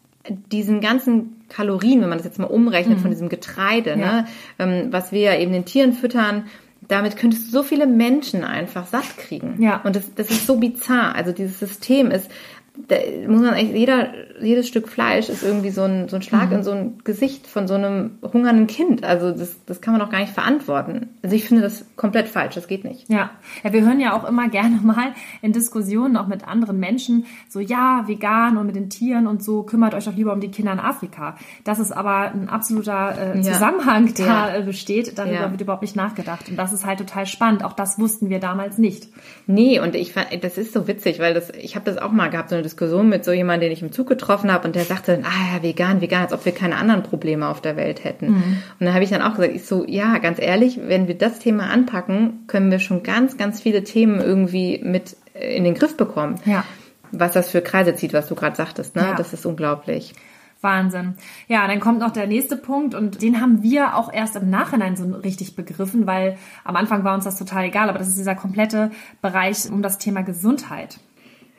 diesen 0.52 0.80
ganzen 0.80 1.44
Kalorien, 1.50 2.02
wenn 2.02 2.10
man 2.10 2.20
das 2.20 2.26
jetzt 2.28 2.38
mal 2.38 2.46
umrechnet 2.46 3.00
von 3.00 3.10
diesem 3.10 3.30
Getreide, 3.30 3.98
ne, 3.98 4.28
ähm, 4.60 4.90
was 4.92 5.12
wir 5.12 5.22
ja 5.22 5.40
eben 5.40 5.54
den 5.54 5.66
Tieren 5.66 5.94
füttern, 5.94 6.46
damit 6.88 7.18
könntest 7.18 7.48
du 7.48 7.52
so 7.52 7.64
viele 7.64 7.88
Menschen 7.88 8.44
einfach 8.44 8.86
satt 8.86 9.18
kriegen. 9.18 9.60
Ja. 9.60 9.82
Und 9.84 9.96
das, 9.96 10.14
das 10.14 10.30
ist 10.30 10.46
so 10.46 10.58
bizarr. 10.58 11.16
Also 11.16 11.32
dieses 11.32 11.60
System 11.60 12.12
ist, 12.12 12.30
da 12.88 12.96
muss 13.28 13.42
man 13.42 13.54
eigentlich, 13.54 13.80
jeder, 13.80 14.10
jedes 14.42 14.68
Stück 14.68 14.90
Fleisch 14.90 15.30
ist 15.30 15.44
irgendwie 15.44 15.70
so 15.70 15.84
ein, 15.84 16.10
so 16.10 16.18
ein 16.18 16.22
Schlag 16.22 16.52
in 16.52 16.64
so 16.64 16.72
ein 16.72 17.00
Gesicht 17.04 17.48
von 17.48 17.68
so 17.68 17.74
einem 17.76 18.12
hungernden 18.22 18.68
Kind. 18.68 19.04
Also 19.04 19.32
das, 19.32 19.56
das 19.66 19.82
kann 19.82 19.94
man 19.94 20.02
doch 20.02 20.10
gar 20.10 20.20
nicht 20.20 20.34
verantworten. 20.34 21.10
Also 21.24 21.36
ich 21.36 21.46
finde 21.46 21.64
das 21.64 21.86
komplett 21.96 22.28
falsch. 22.28 22.56
Das 22.56 22.68
geht 22.68 22.84
nicht. 22.84 23.10
Ja. 23.10 23.32
ja, 23.64 23.72
wir 23.74 23.82
hören 23.82 24.00
ja 24.00 24.14
auch 24.14 24.28
immer 24.28 24.50
gerne 24.50 24.80
mal 24.84 25.14
in 25.42 25.54
Diskussionen 25.54 26.18
auch 26.18 26.28
mit 26.28 26.48
anderen 26.48 26.80
Menschen 26.80 27.26
so, 27.50 27.60
ja, 27.60 28.04
vegan 28.08 28.58
und 28.58 28.66
mit 28.68 28.76
den 28.76 28.90
Tieren 28.90 29.26
und 29.28 29.42
so, 29.44 29.64
kümmert 29.64 29.94
euch 29.94 30.06
doch 30.06 30.16
lieber 30.16 30.34
um 30.34 30.42
die 30.42 30.52
Kinder 30.52 30.74
in 30.74 30.80
Afrika. 30.80 31.38
Dass 31.64 31.80
es 31.80 31.92
aber 31.92 32.32
ein 32.34 32.50
absoluter 32.50 33.16
äh, 33.36 33.38
Ja. 33.38 33.54
Zusammenhang 33.54 34.14
da 34.18 34.26
Ja. 34.26 34.56
äh, 34.58 34.62
besteht, 34.64 35.18
darüber 35.18 35.34
Ja. 35.36 35.52
wird 35.52 35.62
überhaupt 35.62 35.82
nicht 35.82 35.96
nachgedacht. 35.96 36.50
Und 36.50 36.58
das 36.58 36.74
ist 36.74 36.86
halt 36.86 37.00
total 37.00 37.26
spannend. 37.26 37.64
Auch 37.64 37.74
das 37.74 37.98
wussten 38.00 38.30
wir 38.30 38.40
damals 38.40 38.78
nicht. 38.78 39.08
Nee, 39.48 39.80
und 39.80 39.96
ich 39.96 40.12
fand, 40.14 40.28
das 40.44 40.58
ist 40.58 40.74
so 40.74 40.88
witzig, 40.88 41.20
weil 41.20 41.34
das, 41.34 41.50
ich 41.52 41.76
habe 41.76 41.86
das 41.86 41.98
auch 41.98 42.12
mal 42.12 42.30
gehabt, 42.30 42.50
so 42.50 42.56
eine 42.56 42.65
Diskussion 42.66 43.08
mit 43.08 43.24
so 43.24 43.32
jemandem, 43.32 43.70
den 43.70 43.72
ich 43.72 43.82
im 43.82 43.92
Zug 43.92 44.08
getroffen 44.08 44.52
habe, 44.52 44.68
und 44.68 44.76
der 44.76 44.84
sagte, 44.84 45.14
dann, 45.14 45.24
ah 45.24 45.56
ja, 45.56 45.64
vegan, 45.64 46.02
vegan, 46.02 46.24
als 46.24 46.34
ob 46.34 46.44
wir 46.46 46.52
keine 46.52 46.76
anderen 46.76 47.04
Probleme 47.04 47.48
auf 47.48 47.62
der 47.62 47.78
Welt 47.78 48.04
hätten. 48.04 48.28
Und 48.28 48.62
dann 48.80 48.94
habe 48.94 49.04
ich 49.04 49.10
dann 49.10 49.22
auch 49.22 49.36
gesagt, 49.36 49.56
ich 49.56 49.66
so, 49.66 49.86
ja, 49.88 50.18
ganz 50.18 50.40
ehrlich, 50.40 50.80
wenn 50.84 51.08
wir 51.08 51.18
das 51.18 51.40
Thema 51.40 51.70
anpacken, 51.70 52.44
können 52.48 52.72
wir 52.72 52.80
schon 52.80 53.04
ganz, 53.04 53.38
ganz 53.38 53.62
viele 53.62 53.84
Themen 53.84 54.20
irgendwie 54.20 54.82
mit 54.84 55.16
äh, 55.34 55.56
in 55.56 55.64
den 55.64 55.76
Griff 55.76 55.96
bekommen. 55.96 56.40
Ja. 56.46 56.66
Was 57.12 57.34
das 57.34 57.50
für 57.50 57.62
Kreise 57.62 57.96
zieht, 57.96 58.14
was 58.14 58.28
du 58.28 58.36
gerade 58.36 58.56
sagtest, 58.56 58.96
ne? 58.96 59.04
Ja. 59.04 59.16
Das 59.16 59.32
ist 59.32 59.46
unglaublich. 59.46 60.14
Wahnsinn. 60.62 61.14
Ja, 61.48 61.68
dann 61.68 61.80
kommt 61.80 62.00
noch 62.00 62.12
der 62.12 62.28
nächste 62.28 62.58
Punkt 62.58 62.96
und 62.96 63.22
den 63.22 63.40
haben 63.40 63.62
wir 63.62 63.96
auch 63.96 64.12
erst 64.12 64.36
im 64.36 64.50
Nachhinein 64.50 64.96
so 64.96 65.06
richtig 65.06 65.56
begriffen, 65.56 66.08
weil 66.08 66.38
am 66.64 66.76
Anfang 66.76 67.04
war 67.04 67.14
uns 67.14 67.24
das 67.24 67.38
total 67.38 67.66
egal, 67.66 67.88
aber 67.88 68.00
das 68.00 68.08
ist 68.08 68.18
dieser 68.18 68.36
komplette 68.36 68.92
Bereich 69.22 69.70
um 69.70 69.82
das 69.82 70.00
Thema 70.00 70.24
Gesundheit. 70.24 70.98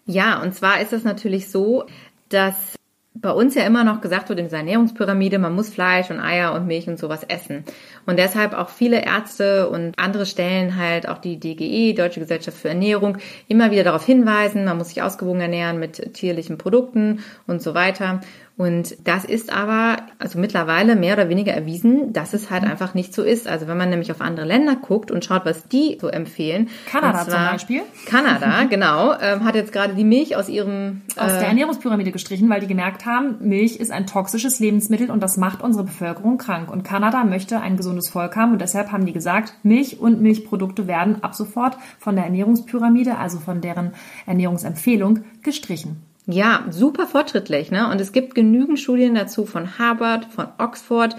Ja, 0.06 0.40
und 0.40 0.54
zwar 0.54 0.80
ist 0.80 0.92
es 0.92 1.04
natürlich 1.04 1.50
so, 1.50 1.84
dass 2.28 2.76
bei 3.20 3.30
uns 3.30 3.54
ja 3.54 3.64
immer 3.64 3.82
noch 3.82 4.00
gesagt 4.00 4.28
wird 4.28 4.38
in 4.38 4.46
dieser 4.46 4.58
Ernährungspyramide, 4.58 5.38
man 5.38 5.54
muss 5.54 5.70
Fleisch 5.70 6.10
und 6.10 6.20
Eier 6.20 6.54
und 6.54 6.66
Milch 6.66 6.86
und 6.86 6.98
sowas 6.98 7.24
essen. 7.24 7.64
Und 8.04 8.18
deshalb 8.18 8.52
auch 8.52 8.68
viele 8.68 9.04
Ärzte 9.04 9.68
und 9.68 9.98
andere 9.98 10.26
Stellen 10.26 10.76
halt, 10.76 11.08
auch 11.08 11.18
die 11.18 11.40
DGE, 11.40 11.94
Deutsche 11.94 12.20
Gesellschaft 12.20 12.58
für 12.58 12.68
Ernährung, 12.68 13.18
immer 13.48 13.70
wieder 13.70 13.84
darauf 13.84 14.04
hinweisen, 14.04 14.64
man 14.64 14.78
muss 14.78 14.88
sich 14.88 15.02
ausgewogen 15.02 15.40
ernähren 15.40 15.78
mit 15.78 16.14
tierlichen 16.14 16.58
Produkten 16.58 17.24
und 17.46 17.62
so 17.62 17.74
weiter. 17.74 18.20
Und 18.58 18.96
das 19.06 19.26
ist 19.26 19.52
aber, 19.52 19.98
also 20.18 20.38
mittlerweile 20.38 20.96
mehr 20.96 21.12
oder 21.12 21.28
weniger 21.28 21.52
erwiesen, 21.52 22.14
dass 22.14 22.32
es 22.32 22.50
halt 22.50 22.64
einfach 22.64 22.94
nicht 22.94 23.12
so 23.12 23.22
ist. 23.22 23.46
Also 23.46 23.68
wenn 23.68 23.76
man 23.76 23.90
nämlich 23.90 24.10
auf 24.10 24.22
andere 24.22 24.46
Länder 24.46 24.76
guckt 24.76 25.10
und 25.10 25.26
schaut, 25.26 25.44
was 25.44 25.68
die 25.68 25.98
so 26.00 26.08
empfehlen. 26.08 26.70
Kanada 26.90 27.24
zum 27.24 27.34
Beispiel. 27.34 27.82
Kanada, 28.06 28.64
genau, 28.70 29.12
ähm, 29.20 29.44
hat 29.44 29.56
jetzt 29.56 29.72
gerade 29.72 29.94
die 29.94 30.04
Milch 30.04 30.36
aus 30.36 30.48
ihrem 30.48 31.02
aus 31.16 31.32
äh, 31.32 31.38
der 31.38 31.48
Ernährungspyramide 31.48 32.12
gestrichen, 32.12 32.48
weil 32.48 32.60
die 32.60 32.66
gemerkt 32.66 33.04
haben, 33.04 33.36
Milch 33.40 33.76
ist 33.76 33.92
ein 33.92 34.06
toxisches 34.06 34.58
Lebensmittel 34.58 35.10
und 35.10 35.22
das 35.22 35.36
macht 35.36 35.62
unsere 35.62 35.84
Bevölkerung 35.84 36.38
krank. 36.38 36.70
Und 36.70 36.82
Kanada 36.82 37.24
möchte 37.24 37.60
ein 37.60 37.76
gesundes 37.76 38.08
Volk 38.08 38.36
haben 38.36 38.52
und 38.52 38.62
deshalb 38.62 38.90
haben 38.90 39.04
die 39.04 39.12
gesagt, 39.12 39.52
Milch 39.64 40.00
und 40.00 40.22
Milchprodukte 40.22 40.86
werden 40.86 41.22
ab 41.22 41.34
sofort 41.34 41.76
von 41.98 42.16
der 42.16 42.24
Ernährungspyramide, 42.24 43.18
also 43.18 43.38
von 43.38 43.60
deren 43.60 43.92
Ernährungsempfehlung, 44.24 45.24
gestrichen. 45.42 46.06
Ja, 46.28 46.64
super 46.70 47.06
fortschrittlich, 47.06 47.70
ne? 47.70 47.88
Und 47.88 48.00
es 48.00 48.10
gibt 48.10 48.34
genügend 48.34 48.80
Studien 48.80 49.14
dazu 49.14 49.46
von 49.46 49.78
Harvard, 49.78 50.24
von 50.24 50.48
Oxford, 50.58 51.14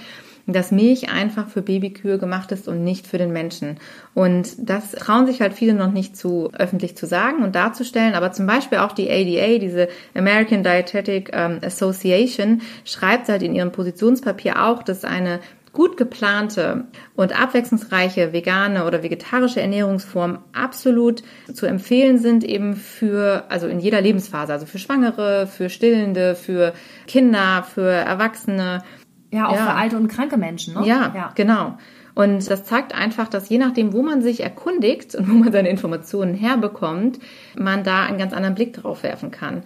dass 0.48 0.72
Milch 0.72 1.10
einfach 1.10 1.48
für 1.48 1.62
Babykühe 1.62 2.18
gemacht 2.18 2.52
ist 2.52 2.68
und 2.68 2.84
nicht 2.84 3.08
für 3.08 3.18
den 3.18 3.32
Menschen. 3.32 3.80
Und 4.14 4.56
das 4.58 4.92
trauen 4.92 5.26
sich 5.26 5.42
halt 5.42 5.54
viele 5.54 5.74
noch 5.74 5.92
nicht 5.92 6.16
zu 6.16 6.52
öffentlich 6.54 6.96
zu 6.98 7.06
sagen 7.06 7.44
und 7.44 7.56
darzustellen. 7.56 8.16
Aber 8.16 8.32
zum 8.32 8.48
Beispiel 8.48 8.80
auch 8.80 8.94
die 8.94 9.10
ADA, 9.10 9.60
diese 9.60 9.90
American 10.16 10.64
Dietetic 10.64 11.32
ähm, 11.34 11.60
Association, 11.62 12.62
schreibt 12.86 13.28
halt 13.28 13.44
in 13.44 13.56
ihrem 13.56 13.72
Positionspapier 13.72 14.64
auch, 14.66 14.84
dass 14.84 15.04
eine 15.04 15.40
gut 15.78 15.96
geplante 15.96 16.86
und 17.16 17.40
abwechslungsreiche 17.40 18.34
vegane 18.34 18.84
oder 18.86 19.04
vegetarische 19.04 19.62
Ernährungsform 19.62 20.40
absolut 20.52 21.22
zu 21.54 21.68
empfehlen 21.68 22.18
sind, 22.18 22.44
eben 22.44 22.74
für, 22.74 23.44
also 23.50 23.68
in 23.68 23.80
jeder 23.80 24.02
Lebensphase, 24.02 24.54
also 24.54 24.66
für 24.66 24.80
Schwangere, 24.80 25.46
für 25.46 25.70
Stillende, 25.70 26.34
für 26.34 26.74
Kinder, 27.06 27.62
für 27.62 27.92
Erwachsene. 27.92 28.84
Ja, 29.32 29.50
auch 29.50 29.56
ja. 29.56 29.66
für 29.68 29.74
alte 29.74 29.98
und 29.98 30.08
kranke 30.08 30.38
Menschen, 30.38 30.74
ne? 30.74 30.88
Ja, 30.88 31.14
ja, 31.16 31.32
genau. 31.36 31.78
Und 32.16 32.50
das 32.50 32.64
zeigt 32.64 32.96
einfach, 32.96 33.28
dass 33.28 33.48
je 33.48 33.60
nachdem, 33.60 33.94
wo 33.94 34.02
man 34.02 34.24
sich 34.24 34.42
erkundigt 34.42 35.14
und 35.14 35.30
wo 35.30 35.34
man 35.34 35.52
seine 35.52 35.70
Informationen 35.70 36.34
herbekommt, 36.34 37.20
man 37.56 37.84
da 37.84 38.06
einen 38.06 38.18
ganz 38.18 38.34
anderen 38.34 38.56
Blick 38.56 38.74
drauf 38.74 39.04
werfen 39.04 39.30
kann 39.30 39.62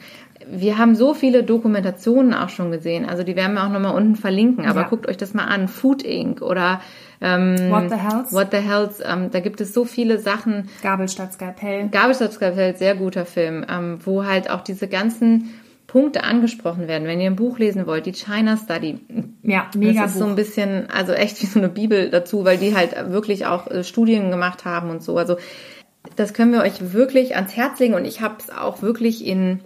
wir 0.49 0.77
haben 0.77 0.95
so 0.95 1.13
viele 1.13 1.43
Dokumentationen 1.43 2.33
auch 2.33 2.49
schon 2.49 2.71
gesehen. 2.71 3.07
Also 3.07 3.23
die 3.23 3.35
werden 3.35 3.53
wir 3.53 3.63
auch 3.63 3.69
nochmal 3.69 3.95
unten 3.95 4.15
verlinken. 4.15 4.65
Aber 4.65 4.81
ja. 4.81 4.87
guckt 4.87 5.07
euch 5.07 5.17
das 5.17 5.33
mal 5.33 5.45
an. 5.45 5.67
Food 5.67 6.03
Inc. 6.03 6.41
oder 6.41 6.81
ähm, 7.21 7.55
What 7.69 7.89
the 7.89 7.95
Hells. 7.95 8.33
What 8.33 8.47
the 8.51 8.57
Hells. 8.57 9.01
Ähm, 9.05 9.29
da 9.31 9.39
gibt 9.39 9.61
es 9.61 9.73
so 9.73 9.85
viele 9.85 10.19
Sachen. 10.19 10.69
Gabel 10.81 11.07
statt 11.07 11.33
Skalpell. 11.33 11.89
Gabel 11.89 12.15
statt 12.15 12.33
Skalpell, 12.33 12.75
sehr 12.75 12.95
guter 12.95 13.25
Film, 13.25 13.65
ähm, 13.69 13.99
wo 14.03 14.25
halt 14.25 14.49
auch 14.49 14.61
diese 14.61 14.87
ganzen 14.87 15.53
Punkte 15.87 16.23
angesprochen 16.23 16.87
werden. 16.87 17.07
Wenn 17.07 17.19
ihr 17.19 17.29
ein 17.29 17.35
Buch 17.35 17.59
lesen 17.59 17.85
wollt, 17.85 18.05
die 18.05 18.13
China 18.13 18.57
Study. 18.57 18.99
Ja, 19.43 19.67
mega. 19.75 20.03
Das 20.03 20.11
ist 20.11 20.19
Buch. 20.19 20.25
so 20.25 20.29
ein 20.29 20.35
bisschen, 20.35 20.89
also 20.89 21.11
echt 21.13 21.41
wie 21.41 21.47
so 21.47 21.59
eine 21.59 21.69
Bibel 21.69 22.09
dazu, 22.09 22.45
weil 22.45 22.57
die 22.57 22.75
halt 22.75 22.95
wirklich 23.11 23.45
auch 23.45 23.67
äh, 23.67 23.83
Studien 23.83 24.31
gemacht 24.31 24.65
haben 24.65 24.89
und 24.89 25.03
so. 25.03 25.17
Also 25.17 25.35
das 26.15 26.33
können 26.33 26.53
wir 26.53 26.61
euch 26.61 26.93
wirklich 26.93 27.35
ans 27.35 27.55
Herz 27.55 27.79
legen 27.79 27.93
und 27.93 28.05
ich 28.05 28.21
habe 28.21 28.35
es 28.39 28.49
auch 28.49 28.81
wirklich 28.81 29.25
in 29.25 29.59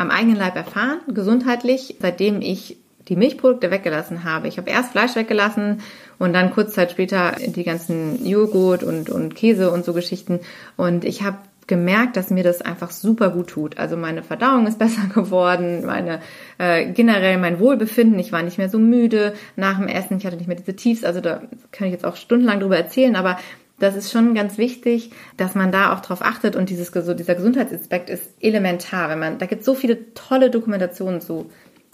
am 0.00 0.10
eigenen 0.10 0.36
Leib 0.36 0.56
erfahren, 0.56 1.00
gesundheitlich, 1.08 1.96
seitdem 2.00 2.40
ich 2.40 2.78
die 3.08 3.16
Milchprodukte 3.16 3.70
weggelassen 3.70 4.24
habe. 4.24 4.48
Ich 4.48 4.56
habe 4.56 4.70
erst 4.70 4.92
Fleisch 4.92 5.14
weggelassen 5.14 5.82
und 6.18 6.32
dann 6.32 6.52
kurz 6.52 6.72
Zeit 6.72 6.90
später 6.90 7.36
die 7.38 7.64
ganzen 7.64 8.24
Joghurt 8.24 8.82
und, 8.82 9.10
und 9.10 9.34
Käse 9.34 9.70
und 9.70 9.84
so 9.84 9.92
Geschichten. 9.92 10.40
Und 10.78 11.04
ich 11.04 11.22
habe 11.22 11.36
gemerkt, 11.66 12.16
dass 12.16 12.30
mir 12.30 12.42
das 12.42 12.62
einfach 12.62 12.90
super 12.90 13.28
gut 13.28 13.48
tut. 13.48 13.78
Also 13.78 13.98
meine 13.98 14.22
Verdauung 14.22 14.66
ist 14.66 14.78
besser 14.78 15.06
geworden, 15.14 15.84
meine 15.84 16.20
äh, 16.56 16.86
generell 16.92 17.36
mein 17.36 17.60
Wohlbefinden. 17.60 18.18
Ich 18.18 18.32
war 18.32 18.42
nicht 18.42 18.56
mehr 18.56 18.70
so 18.70 18.78
müde 18.78 19.34
nach 19.56 19.78
dem 19.78 19.86
Essen. 19.86 20.16
Ich 20.16 20.24
hatte 20.24 20.36
nicht 20.36 20.48
mehr 20.48 20.56
diese 20.56 20.76
Tiefs. 20.76 21.04
Also 21.04 21.20
da 21.20 21.42
kann 21.72 21.88
ich 21.88 21.92
jetzt 21.92 22.06
auch 22.06 22.16
stundenlang 22.16 22.60
drüber 22.60 22.78
erzählen. 22.78 23.16
Aber 23.16 23.38
das 23.80 23.96
ist 23.96 24.12
schon 24.12 24.34
ganz 24.34 24.58
wichtig, 24.58 25.10
dass 25.36 25.54
man 25.54 25.72
da 25.72 25.92
auch 25.92 26.00
drauf 26.00 26.22
achtet 26.22 26.54
und 26.54 26.70
dieses, 26.70 26.88
so 26.88 27.14
dieser 27.14 27.34
Gesundheitsaspekt 27.34 28.08
ist 28.08 28.22
elementar. 28.40 29.08
Wenn 29.08 29.18
man, 29.18 29.38
da 29.38 29.46
gibt 29.46 29.60
es 29.60 29.66
so 29.66 29.74
viele 29.74 30.14
tolle 30.14 30.50
Dokumentationen 30.50 31.20
zu. 31.20 31.50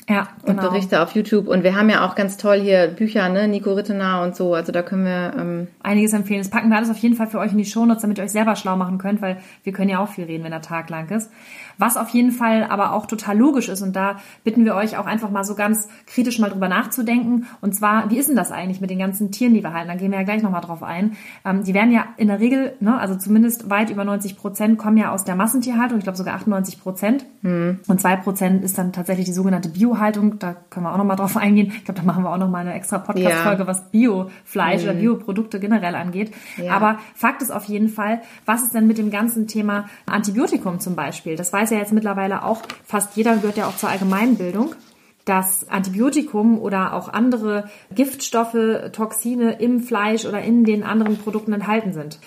Ja, 0.08 0.28
genau. 0.44 0.62
Und 0.62 0.70
Berichte 0.70 1.00
auf 1.02 1.16
YouTube. 1.16 1.48
Und 1.48 1.64
wir 1.64 1.74
haben 1.74 1.90
ja 1.90 2.06
auch 2.06 2.14
ganz 2.14 2.36
toll 2.36 2.60
hier 2.60 2.86
Bücher, 2.88 3.28
ne, 3.28 3.48
Nico 3.48 3.72
Rittener 3.72 4.22
und 4.22 4.36
so. 4.36 4.54
Also 4.54 4.70
da 4.70 4.82
können 4.82 5.04
wir 5.04 5.34
ähm 5.36 5.68
einiges 5.82 6.12
empfehlen. 6.12 6.40
Das 6.40 6.50
packen 6.50 6.68
wir 6.68 6.76
alles 6.76 6.90
auf 6.90 6.98
jeden 6.98 7.16
Fall 7.16 7.26
für 7.26 7.38
euch 7.38 7.50
in 7.50 7.58
die 7.58 7.64
Shownotes, 7.64 8.02
damit 8.02 8.18
ihr 8.18 8.24
euch 8.24 8.30
selber 8.30 8.54
schlau 8.54 8.76
machen 8.76 8.98
könnt, 8.98 9.20
weil 9.20 9.38
wir 9.64 9.72
können 9.72 9.90
ja 9.90 9.98
auch 9.98 10.08
viel 10.08 10.24
reden, 10.24 10.44
wenn 10.44 10.52
der 10.52 10.62
Tag 10.62 10.90
lang 10.90 11.08
ist. 11.10 11.30
Was 11.78 11.96
auf 11.96 12.10
jeden 12.10 12.32
Fall 12.32 12.64
aber 12.64 12.92
auch 12.92 13.06
total 13.06 13.36
logisch 13.36 13.68
ist 13.68 13.82
und 13.82 13.94
da 13.94 14.16
bitten 14.44 14.64
wir 14.64 14.74
euch 14.74 14.96
auch 14.96 15.06
einfach 15.06 15.30
mal 15.30 15.44
so 15.44 15.54
ganz 15.54 15.88
kritisch 16.06 16.38
mal 16.38 16.50
drüber 16.50 16.68
nachzudenken. 16.68 17.46
Und 17.60 17.74
zwar, 17.74 18.10
wie 18.10 18.18
ist 18.18 18.28
denn 18.28 18.36
das 18.36 18.52
eigentlich 18.52 18.80
mit 18.80 18.90
den 18.90 18.98
ganzen 18.98 19.30
Tieren, 19.30 19.54
die 19.54 19.62
wir 19.62 19.72
halten? 19.72 19.88
Da 19.88 19.94
gehen 19.94 20.10
wir 20.10 20.18
ja 20.18 20.24
gleich 20.24 20.42
nochmal 20.42 20.60
drauf 20.60 20.82
ein. 20.82 21.16
Ähm, 21.44 21.64
die 21.64 21.74
werden 21.74 21.92
ja 21.92 22.06
in 22.16 22.28
der 22.28 22.40
Regel, 22.40 22.74
ne, 22.80 22.98
also 22.98 23.16
zumindest 23.16 23.70
weit 23.70 23.90
über 23.90 24.04
90 24.04 24.36
Prozent 24.36 24.78
kommen 24.78 24.96
ja 24.96 25.12
aus 25.12 25.24
der 25.24 25.36
Massentierhaltung. 25.36 25.98
Ich 25.98 26.04
glaube 26.04 26.18
sogar 26.18 26.34
98 26.34 26.80
Prozent. 26.80 27.26
Mhm. 27.42 27.80
Und 27.86 28.00
zwei 28.00 28.16
Prozent 28.16 28.64
ist 28.64 28.78
dann 28.78 28.92
tatsächlich 28.92 29.26
die 29.26 29.32
sogenannte 29.32 29.68
Biohaltung. 29.68 30.38
Da 30.38 30.56
können 30.70 30.86
wir 30.86 30.92
auch 30.92 30.98
nochmal 30.98 31.16
drauf 31.16 31.36
eingehen. 31.36 31.72
Ich 31.76 31.84
glaube, 31.84 32.00
da 32.00 32.06
machen 32.06 32.24
wir 32.24 32.30
auch 32.30 32.38
nochmal 32.38 32.62
eine 32.62 32.74
extra 32.74 32.98
Podcast-Folge, 32.98 33.62
ja. 33.62 33.66
was 33.66 33.90
Biofleisch 33.90 34.82
mhm. 34.82 34.88
oder 34.88 34.98
Bioprodukte 34.98 35.60
generell 35.60 35.94
angeht. 35.94 36.32
Ja. 36.56 36.74
Aber 36.74 36.98
Fakt 37.14 37.42
ist 37.42 37.50
auf 37.50 37.64
jeden 37.64 37.88
Fall, 37.88 38.20
was 38.44 38.62
ist 38.62 38.74
denn 38.74 38.86
mit 38.86 38.98
dem 38.98 39.10
ganzen 39.10 39.46
Thema 39.46 39.86
Antibiotikum 40.06 40.80
zum 40.80 40.96
Beispiel? 40.96 41.36
Das 41.36 41.52
weiß 41.52 41.65
weiß 41.66 41.72
ja 41.72 41.78
jetzt 41.78 41.92
mittlerweile 41.92 42.44
auch, 42.44 42.62
fast 42.84 43.16
jeder 43.16 43.34
gehört 43.36 43.56
ja 43.56 43.66
auch 43.66 43.76
zur 43.76 43.88
Allgemeinbildung, 43.88 44.76
dass 45.24 45.68
Antibiotikum 45.68 46.60
oder 46.60 46.94
auch 46.94 47.08
andere 47.08 47.68
Giftstoffe, 47.92 48.92
Toxine 48.92 49.54
im 49.54 49.80
Fleisch 49.80 50.26
oder 50.26 50.40
in 50.42 50.62
den 50.62 50.84
anderen 50.84 51.16
Produkten 51.18 51.52
enthalten 51.52 51.92
sind 51.92 52.20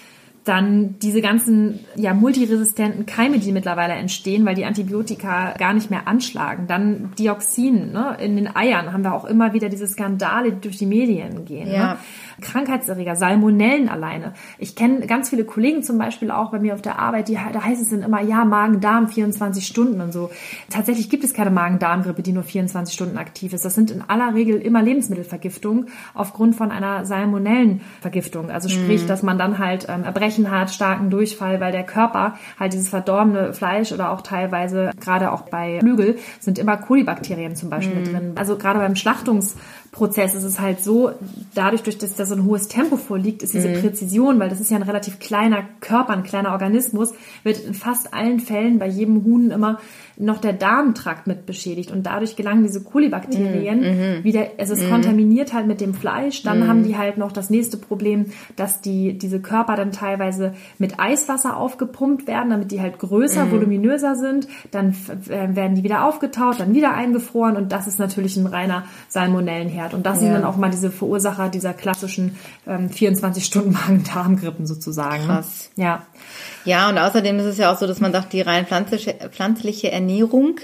dann 0.49 0.95
diese 0.99 1.21
ganzen 1.21 1.81
ja, 1.95 2.13
multiresistenten 2.13 3.05
Keime, 3.05 3.37
die 3.37 3.51
mittlerweile 3.51 3.93
entstehen, 3.93 4.45
weil 4.45 4.55
die 4.55 4.65
Antibiotika 4.65 5.53
gar 5.59 5.73
nicht 5.73 5.91
mehr 5.91 6.07
anschlagen. 6.07 6.65
Dann 6.65 7.11
Dioxin 7.19 7.91
ne? 7.91 8.17
in 8.19 8.35
den 8.35 8.55
Eiern 8.55 8.91
haben 8.91 9.03
wir 9.03 9.13
auch 9.13 9.25
immer 9.25 9.53
wieder 9.53 9.69
diese 9.69 9.85
Skandale, 9.85 10.53
die 10.53 10.61
durch 10.61 10.77
die 10.77 10.87
Medien 10.87 11.45
gehen. 11.45 11.67
Ne? 11.67 11.75
Ja. 11.75 11.93
Ne? 11.93 11.99
Krankheitserreger, 12.39 13.15
Salmonellen 13.15 13.89
alleine. 13.89 14.33
Ich 14.57 14.75
kenne 14.75 15.05
ganz 15.07 15.29
viele 15.29 15.45
Kollegen 15.45 15.83
zum 15.83 15.97
Beispiel 15.97 16.31
auch 16.31 16.51
bei 16.51 16.59
mir 16.59 16.73
auf 16.73 16.81
der 16.81 16.99
Arbeit, 16.99 17.27
die, 17.27 17.37
da 17.53 17.63
heißt 17.63 17.81
es 17.81 17.89
dann 17.89 18.01
immer, 18.01 18.21
ja, 18.21 18.45
Magen-Darm 18.45 19.07
24 19.07 19.65
Stunden 19.65 20.01
und 20.01 20.11
so. 20.11 20.29
Tatsächlich 20.69 21.09
gibt 21.09 21.23
es 21.23 21.33
keine 21.33 21.51
Magen-Darm-Grippe, 21.51 22.21
die 22.21 22.31
nur 22.31 22.43
24 22.43 22.93
Stunden 22.93 23.17
aktiv 23.17 23.53
ist. 23.53 23.65
Das 23.65 23.75
sind 23.75 23.91
in 23.91 24.03
aller 24.07 24.33
Regel 24.33 24.61
immer 24.61 24.81
Lebensmittelvergiftungen 24.81 25.89
aufgrund 26.13 26.55
von 26.55 26.71
einer 26.71 27.05
Salmonellenvergiftung. 27.05 28.51
Also 28.51 28.69
sprich, 28.69 29.03
mhm. 29.03 29.07
dass 29.07 29.23
man 29.23 29.37
dann 29.37 29.59
halt 29.59 29.87
ähm, 29.89 30.03
Erbrechen 30.03 30.51
hat, 30.51 30.71
starken 30.71 31.09
Durchfall, 31.09 31.59
weil 31.59 31.71
der 31.71 31.83
Körper 31.83 32.35
halt 32.59 32.73
dieses 32.73 32.89
verdorbene 32.89 33.53
Fleisch 33.53 33.91
oder 33.91 34.11
auch 34.11 34.21
teilweise, 34.21 34.91
gerade 34.99 35.31
auch 35.31 35.43
bei 35.43 35.79
Flügel, 35.79 36.17
sind 36.39 36.59
immer 36.59 36.77
Kolibakterien 36.77 37.55
zum 37.55 37.69
Beispiel 37.69 38.01
mhm. 38.01 38.05
drin. 38.05 38.31
Also 38.35 38.57
gerade 38.57 38.79
beim 38.79 38.95
Schlachtungsprozess 38.95 40.35
ist 40.35 40.43
es 40.43 40.59
halt 40.59 40.81
so, 40.81 41.11
dadurch, 41.53 41.83
durch 41.83 41.97
dass 41.97 42.15
da 42.15 42.25
so 42.29 42.35
ein 42.35 42.45
hohes 42.45 42.67
Tempo 42.67 42.95
vorliegt, 42.95 43.43
ist 43.43 43.53
diese 43.53 43.69
mhm. 43.69 43.81
Präzision, 43.81 44.39
weil 44.39 44.49
das 44.49 44.61
ist 44.61 44.71
ja 44.71 44.77
ein 44.77 44.83
relativ 44.83 45.19
kleiner 45.19 45.63
Körper, 45.81 46.13
ein 46.13 46.23
kleiner 46.23 46.53
Organismus, 46.53 47.13
wird 47.43 47.59
in 47.65 47.73
fast 47.73 48.13
allen 48.13 48.39
Fällen 48.39 48.79
bei 48.79 48.87
jedem 48.87 49.23
Huhn 49.25 49.51
immer 49.51 49.79
noch 50.19 50.39
der 50.39 50.51
Darmtrakt 50.51 51.27
mit 51.27 51.45
beschädigt 51.45 51.91
und 51.91 52.03
dadurch 52.03 52.35
gelangen 52.35 52.63
diese 52.63 52.83
Kolibakterien 52.83 54.19
mm, 54.19 54.23
wieder, 54.25 54.47
es 54.57 54.69
ist 54.69 54.85
mm. 54.85 54.89
kontaminiert 54.89 55.53
halt 55.53 55.65
mit 55.65 55.79
dem 55.79 55.93
Fleisch. 55.93 56.43
Dann 56.43 56.59
mm. 56.59 56.67
haben 56.67 56.83
die 56.83 56.97
halt 56.97 57.17
noch 57.17 57.31
das 57.31 57.49
nächste 57.49 57.77
Problem, 57.77 58.25
dass 58.57 58.81
die, 58.81 59.17
diese 59.17 59.39
Körper 59.39 59.77
dann 59.77 59.93
teilweise 59.93 60.53
mit 60.77 60.99
Eiswasser 60.99 61.55
aufgepumpt 61.55 62.27
werden, 62.27 62.49
damit 62.49 62.71
die 62.71 62.81
halt 62.81 62.99
größer, 62.99 63.45
mhm. 63.45 63.51
voluminöser 63.51 64.15
sind. 64.15 64.49
Dann 64.71 64.93
äh, 65.29 65.55
werden 65.55 65.75
die 65.75 65.83
wieder 65.83 66.03
aufgetaut, 66.03 66.59
dann 66.59 66.73
wieder 66.73 66.93
eingefroren 66.93 67.55
und 67.55 67.71
das 67.71 67.87
ist 67.87 67.97
natürlich 67.97 68.35
ein 68.35 68.45
reiner 68.45 68.83
Salmonellenherd. 69.07 69.93
Und 69.93 70.05
das 70.05 70.15
ja. 70.15 70.23
sind 70.23 70.33
dann 70.33 70.43
auch 70.43 70.57
mal 70.57 70.69
diese 70.69 70.91
Verursacher 70.91 71.47
dieser 71.47 71.73
klassischen 71.73 72.35
ähm, 72.67 72.89
24 72.89 73.45
Stunden 73.45 73.71
Magen-Darm-Grippen 73.87 74.65
sozusagen. 74.65 75.27
Ne? 75.27 75.33
Krass. 75.35 75.71
Ja. 75.77 76.03
Ja, 76.65 76.89
und 76.89 76.97
außerdem 76.97 77.39
ist 77.39 77.45
es 77.45 77.57
ja 77.57 77.71
auch 77.71 77.77
so, 77.77 77.87
dass 77.87 77.99
man 77.99 78.11
sagt, 78.11 78.33
die 78.33 78.41
rein 78.41 78.65
pflanzliche, 78.65 79.15
pflanzliche 79.31 79.91
Ernährung 79.91 80.59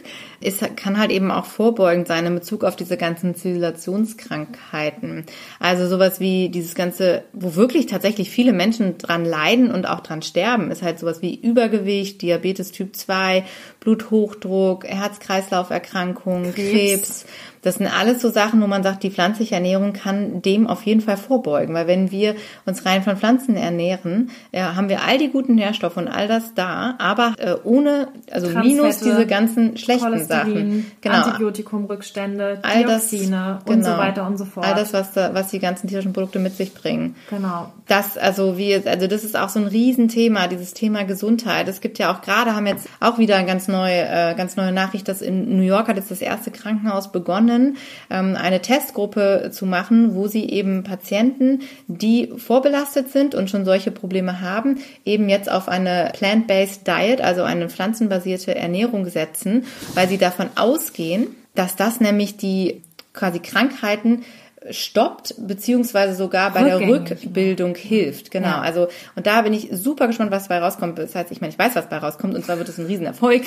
ist, 0.45 0.63
kann 0.77 0.99
halt 0.99 1.11
eben 1.11 1.31
auch 1.31 1.45
vorbeugend 1.45 2.07
sein 2.07 2.25
in 2.25 2.35
Bezug 2.35 2.63
auf 2.63 2.75
diese 2.75 2.97
ganzen 2.97 3.35
Zivilisationskrankheiten. 3.35 5.25
Also 5.59 5.87
sowas 5.87 6.19
wie 6.19 6.49
dieses 6.49 6.75
ganze, 6.75 7.23
wo 7.33 7.55
wirklich 7.55 7.87
tatsächlich 7.87 8.29
viele 8.29 8.53
Menschen 8.53 8.97
dran 8.97 9.25
leiden 9.25 9.71
und 9.71 9.87
auch 9.87 10.01
dran 10.01 10.21
sterben, 10.21 10.71
ist 10.71 10.81
halt 10.81 10.99
sowas 10.99 11.21
wie 11.21 11.35
Übergewicht, 11.35 12.21
Diabetes 12.21 12.71
Typ 12.71 12.95
2, 12.95 13.43
Bluthochdruck, 13.79 14.85
Herz-Kreislauf-Erkrankungen, 14.85 16.53
Krebs. 16.53 16.65
Krebs 16.71 17.25
das 17.65 17.75
sind 17.75 17.87
alles 17.87 18.21
so 18.21 18.29
Sachen, 18.29 18.61
wo 18.61 18.67
man 18.67 18.83
sagt, 18.83 19.01
die 19.01 19.09
pflanzliche 19.09 19.55
Ernährung 19.55 19.93
kann 19.93 20.43
dem 20.43 20.67
auf 20.67 20.83
jeden 20.83 21.01
Fall 21.01 21.17
vorbeugen. 21.17 21.73
Weil 21.73 21.87
wenn 21.87 22.11
wir 22.11 22.35
uns 22.67 22.85
rein 22.85 23.01
von 23.01 23.17
Pflanzen 23.17 23.55
ernähren, 23.55 24.29
ja, 24.51 24.75
haben 24.75 24.87
wir 24.87 25.01
all 25.01 25.17
die 25.17 25.29
guten 25.29 25.55
Nährstoffe 25.55 25.97
und 25.97 26.07
all 26.07 26.27
das 26.27 26.53
da, 26.53 26.93
aber 26.99 27.33
äh, 27.39 27.55
ohne, 27.63 28.09
also 28.29 28.49
minus 28.49 28.99
diese 28.99 29.25
ganzen 29.25 29.77
schlechten 29.77 30.23
Sachen. 30.25 30.27
Cholesterin, 30.43 30.85
Genau. 31.01 31.15
Antibiotikumrückstände, 31.15 32.59
All 32.61 32.83
das- 32.83 33.09
Dioxine 33.09 33.59
und 33.65 33.75
genau. 33.81 33.91
so 33.93 33.97
weiter 33.97 34.27
und 34.27 34.37
so 34.37 34.45
fort. 34.45 34.65
All 34.65 34.75
das, 34.75 34.93
was, 34.93 35.11
da, 35.13 35.33
was 35.33 35.47
die 35.49 35.59
ganzen 35.59 35.87
tierischen 35.87 36.13
Produkte 36.13 36.39
mit 36.39 36.55
sich 36.55 36.73
bringen. 36.73 37.15
genau. 37.29 37.71
Das, 37.87 38.17
also 38.17 38.57
wie, 38.57 38.73
also 38.73 39.05
das 39.05 39.23
ist 39.23 39.37
auch 39.37 39.49
so 39.49 39.59
ein 39.59 39.67
Riesenthema, 39.67 40.47
dieses 40.47 40.73
Thema 40.73 41.03
Gesundheit. 41.03 41.67
Es 41.67 41.81
gibt 41.81 41.99
ja 41.99 42.11
auch 42.11 42.21
gerade, 42.21 42.55
haben 42.55 42.65
jetzt 42.65 42.87
auch 42.99 43.19
wieder 43.19 43.35
eine 43.35 43.45
ganz 43.45 43.67
neue, 43.67 44.01
äh, 44.01 44.33
ganz 44.35 44.55
neue 44.55 44.71
Nachricht, 44.71 45.07
dass 45.07 45.21
in 45.21 45.55
New 45.55 45.61
York 45.63 45.87
hat 45.87 45.95
jetzt 45.97 46.09
das 46.09 46.21
erste 46.21 46.49
Krankenhaus 46.49 47.11
begonnen, 47.11 47.77
ähm, 48.09 48.35
eine 48.41 48.59
Testgruppe 48.61 49.49
zu 49.51 49.67
machen, 49.67 50.15
wo 50.15 50.27
sie 50.27 50.49
eben 50.49 50.83
Patienten, 50.83 51.59
die 51.87 52.33
vorbelastet 52.37 53.11
sind 53.11 53.35
und 53.35 53.51
schon 53.51 53.65
solche 53.65 53.91
Probleme 53.91 54.41
haben, 54.41 54.79
eben 55.05 55.29
jetzt 55.29 55.51
auf 55.51 55.67
eine 55.69 56.11
plant-based 56.17 56.87
Diet, 56.87 57.21
also 57.21 57.43
eine 57.43 57.69
pflanzenbasierte 57.69 58.55
Ernährung 58.55 59.05
setzen, 59.07 59.65
weil 59.93 60.07
sie 60.09 60.14
davon 60.17 60.49
ausgehen, 60.55 61.27
dass 61.55 61.75
das 61.75 61.99
nämlich 61.99 62.37
die 62.37 62.81
quasi 63.13 63.39
Krankheiten 63.39 64.23
stoppt, 64.71 65.35
beziehungsweise 65.37 66.15
sogar 66.15 66.51
bei 66.51 66.63
der 66.63 66.79
Rückbildung 66.79 67.75
hilft. 67.75 68.31
Genau. 68.31 68.47
Ja. 68.47 68.61
Also, 68.61 68.87
und 69.15 69.27
da 69.27 69.41
bin 69.43 69.53
ich 69.53 69.69
super 69.71 70.07
gespannt, 70.07 70.31
was 70.31 70.47
bei 70.47 70.57
rauskommt. 70.59 70.97
Das 70.97 71.13
heißt, 71.13 71.31
ich 71.31 71.39
meine, 71.39 71.53
ich 71.53 71.59
weiß, 71.59 71.75
was 71.75 71.87
bei 71.87 71.97
rauskommt, 71.97 72.33
und 72.33 72.43
zwar 72.43 72.57
wird 72.57 72.67
es 72.69 72.79
ein 72.79 72.87
Riesenerfolg. 72.87 73.43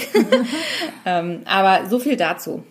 ähm, 1.04 1.40
aber 1.44 1.88
so 1.88 1.98
viel 1.98 2.16
dazu. 2.16 2.62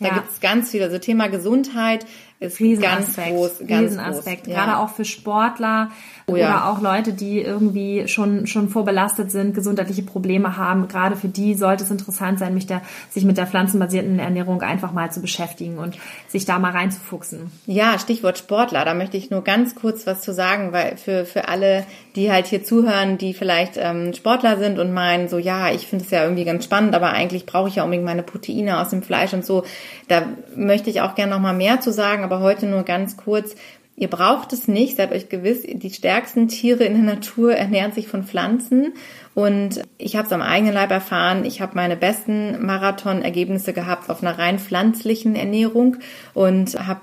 Da 0.00 0.08
Ja. 0.08 0.14
gibt's 0.14 0.40
ganz 0.40 0.70
viel. 0.72 0.82
Also 0.82 0.98
Thema 0.98 1.28
Gesundheit 1.28 2.04
ist 2.40 2.58
ganz 2.58 3.14
groß, 3.14 3.58
ganz 3.68 3.90
Riesenaspekt. 3.92 4.44
groß. 4.44 4.54
Gerade 4.54 4.78
auch 4.78 4.90
für 4.90 5.04
Sportler 5.04 5.92
Oh 6.32 6.34
oder 6.34 6.42
ja. 6.42 6.70
auch 6.70 6.80
Leute, 6.80 7.12
die 7.12 7.40
irgendwie 7.40 8.08
schon, 8.08 8.46
schon 8.46 8.68
vorbelastet 8.68 9.30
sind, 9.30 9.54
gesundheitliche 9.54 10.02
Probleme 10.02 10.56
haben. 10.56 10.88
Gerade 10.88 11.16
für 11.16 11.28
die 11.28 11.54
sollte 11.54 11.84
es 11.84 11.90
interessant 11.90 12.38
sein, 12.38 12.54
mich 12.54 12.66
der, 12.66 12.82
sich 13.10 13.24
mit 13.24 13.38
der 13.38 13.46
pflanzenbasierten 13.46 14.18
Ernährung 14.18 14.62
einfach 14.62 14.92
mal 14.92 15.10
zu 15.12 15.20
beschäftigen 15.20 15.78
und 15.78 15.96
sich 16.28 16.44
da 16.44 16.58
mal 16.58 16.72
reinzufuchsen. 16.72 17.50
Ja, 17.66 17.98
Stichwort 17.98 18.38
Sportler. 18.38 18.84
Da 18.84 18.94
möchte 18.94 19.16
ich 19.16 19.30
nur 19.30 19.42
ganz 19.42 19.74
kurz 19.74 20.06
was 20.06 20.22
zu 20.22 20.32
sagen, 20.32 20.72
weil 20.72 20.96
für, 20.96 21.24
für 21.24 21.48
alle, 21.48 21.84
die 22.16 22.32
halt 22.32 22.46
hier 22.46 22.64
zuhören, 22.64 23.18
die 23.18 23.34
vielleicht 23.34 23.74
ähm, 23.76 24.12
Sportler 24.14 24.58
sind 24.58 24.78
und 24.78 24.92
meinen, 24.92 25.28
so 25.28 25.38
ja, 25.38 25.70
ich 25.70 25.86
finde 25.86 26.04
es 26.04 26.10
ja 26.10 26.22
irgendwie 26.22 26.44
ganz 26.44 26.64
spannend, 26.64 26.94
aber 26.94 27.10
eigentlich 27.10 27.46
brauche 27.46 27.68
ich 27.68 27.76
ja 27.76 27.84
unbedingt 27.84 28.06
meine 28.06 28.22
Proteine 28.22 28.80
aus 28.80 28.90
dem 28.90 29.02
Fleisch 29.02 29.32
und 29.32 29.44
so. 29.44 29.64
Da 30.08 30.24
möchte 30.56 30.90
ich 30.90 31.00
auch 31.00 31.14
gerne 31.14 31.32
noch 31.32 31.40
mal 31.40 31.54
mehr 31.54 31.80
zu 31.80 31.92
sagen, 31.92 32.24
aber 32.24 32.40
heute 32.40 32.66
nur 32.66 32.82
ganz 32.82 33.16
kurz. 33.16 33.54
Ihr 33.94 34.08
braucht 34.08 34.52
es 34.52 34.68
nicht, 34.68 34.96
seid 34.96 35.12
euch 35.12 35.28
gewiss, 35.28 35.62
die 35.66 35.90
stärksten 35.90 36.48
Tiere 36.48 36.84
in 36.84 36.94
der 36.94 37.14
Natur 37.14 37.54
ernähren 37.54 37.92
sich 37.92 38.08
von 38.08 38.24
Pflanzen. 38.24 38.94
Und 39.34 39.82
ich 39.98 40.16
habe 40.16 40.26
es 40.26 40.32
am 40.32 40.40
eigenen 40.40 40.72
Leib 40.72 40.90
erfahren. 40.90 41.44
Ich 41.44 41.60
habe 41.60 41.76
meine 41.76 41.96
besten 41.96 42.64
Marathon-Ergebnisse 42.64 43.74
gehabt 43.74 44.08
auf 44.08 44.22
einer 44.22 44.38
rein 44.38 44.58
pflanzlichen 44.58 45.36
Ernährung 45.36 45.98
und 46.32 46.74
habe 46.86 47.02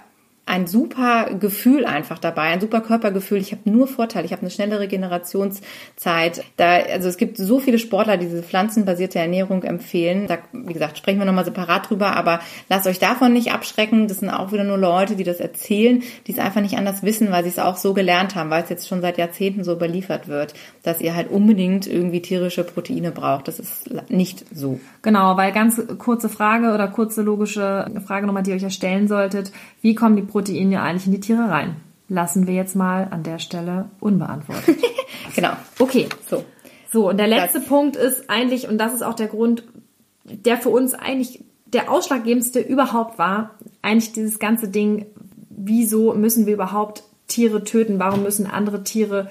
ein 0.49 0.65
super 0.65 1.35
Gefühl 1.39 1.85
einfach 1.85 2.17
dabei, 2.17 2.49
ein 2.49 2.59
super 2.59 2.81
Körpergefühl. 2.81 3.37
Ich 3.37 3.51
habe 3.51 3.69
nur 3.69 3.87
Vorteile. 3.87 4.25
Ich 4.25 4.31
habe 4.31 4.41
eine 4.41 4.49
schnelle 4.49 4.79
Regenerationszeit. 4.79 6.43
Da, 6.57 6.77
also 6.77 7.07
es 7.07 7.17
gibt 7.17 7.37
so 7.37 7.59
viele 7.59 7.77
Sportler, 7.77 8.17
die 8.17 8.25
diese 8.25 8.41
pflanzenbasierte 8.41 9.19
Ernährung 9.19 9.61
empfehlen. 9.61 10.25
Da, 10.25 10.39
wie 10.51 10.73
gesagt, 10.73 10.97
sprechen 10.97 11.19
wir 11.19 11.25
nochmal 11.25 11.45
separat 11.45 11.89
drüber, 11.89 12.15
aber 12.15 12.39
lasst 12.67 12.87
euch 12.87 12.97
davon 12.97 13.31
nicht 13.31 13.51
abschrecken. 13.51 14.07
Das 14.07 14.19
sind 14.19 14.31
auch 14.31 14.51
wieder 14.51 14.63
nur 14.63 14.79
Leute, 14.79 15.15
die 15.15 15.23
das 15.23 15.39
erzählen, 15.39 16.01
die 16.25 16.31
es 16.31 16.39
einfach 16.39 16.61
nicht 16.61 16.77
anders 16.77 17.03
wissen, 17.03 17.31
weil 17.31 17.43
sie 17.43 17.49
es 17.49 17.59
auch 17.59 17.77
so 17.77 17.93
gelernt 17.93 18.33
haben, 18.33 18.49
weil 18.49 18.63
es 18.63 18.69
jetzt 18.69 18.87
schon 18.87 19.01
seit 19.01 19.19
Jahrzehnten 19.19 19.63
so 19.63 19.73
überliefert 19.73 20.27
wird, 20.27 20.55
dass 20.81 20.99
ihr 20.99 21.15
halt 21.15 21.29
unbedingt 21.29 21.85
irgendwie 21.85 22.23
tierische 22.23 22.63
Proteine 22.63 23.11
braucht. 23.11 23.47
Das 23.47 23.59
ist 23.59 23.87
nicht 24.09 24.45
so. 24.51 24.79
Genau, 25.01 25.37
weil 25.37 25.51
ganz 25.53 25.81
kurze 25.97 26.27
Frage 26.29 26.73
oder 26.73 26.87
kurze 26.89 27.21
logische 27.21 27.89
Frage 28.05 28.27
nochmal, 28.27 28.43
die 28.43 28.49
ihr 28.51 28.55
euch 28.57 28.63
erstellen 28.63 29.07
solltet. 29.07 29.51
Wie 29.81 29.95
kommen 29.95 30.15
die 30.17 30.21
Proteine 30.23 30.81
eigentlich 30.81 31.05
in 31.05 31.13
die 31.13 31.19
Tiere 31.21 31.49
rein? 31.49 31.77
Lassen 32.09 32.47
wir 32.47 32.53
jetzt 32.53 32.75
mal 32.75 33.07
an 33.11 33.23
der 33.23 33.39
Stelle 33.39 33.85
unbeantwortet. 33.99 34.77
Genau. 35.35 35.51
Okay, 35.77 36.07
So. 36.29 36.43
So, 36.91 37.07
und 37.09 37.17
der 37.17 37.27
letzte 37.27 37.59
Das- 37.59 37.67
Punkt 37.67 37.95
ist 37.95 38.29
eigentlich, 38.31 38.67
und 38.67 38.79
das 38.79 38.93
ist 38.93 39.03
auch 39.03 39.13
der 39.13 39.27
Grund, 39.27 39.63
der 40.23 40.57
für 40.57 40.69
uns 40.69 40.95
eigentlich 40.95 41.43
der 41.67 41.91
ausschlaggebendste 41.91 42.59
überhaupt 42.59 43.19
war, 43.19 43.51
eigentlich 43.83 44.11
dieses 44.11 44.39
ganze 44.39 44.69
Ding, 44.69 45.05
wieso 45.51 46.13
müssen 46.15 46.47
wir 46.47 46.53
überhaupt 46.55 47.03
Tiere 47.27 47.63
töten? 47.63 47.99
Warum 47.99 48.23
müssen 48.23 48.47
andere 48.47 48.83
Tiere 48.83 49.29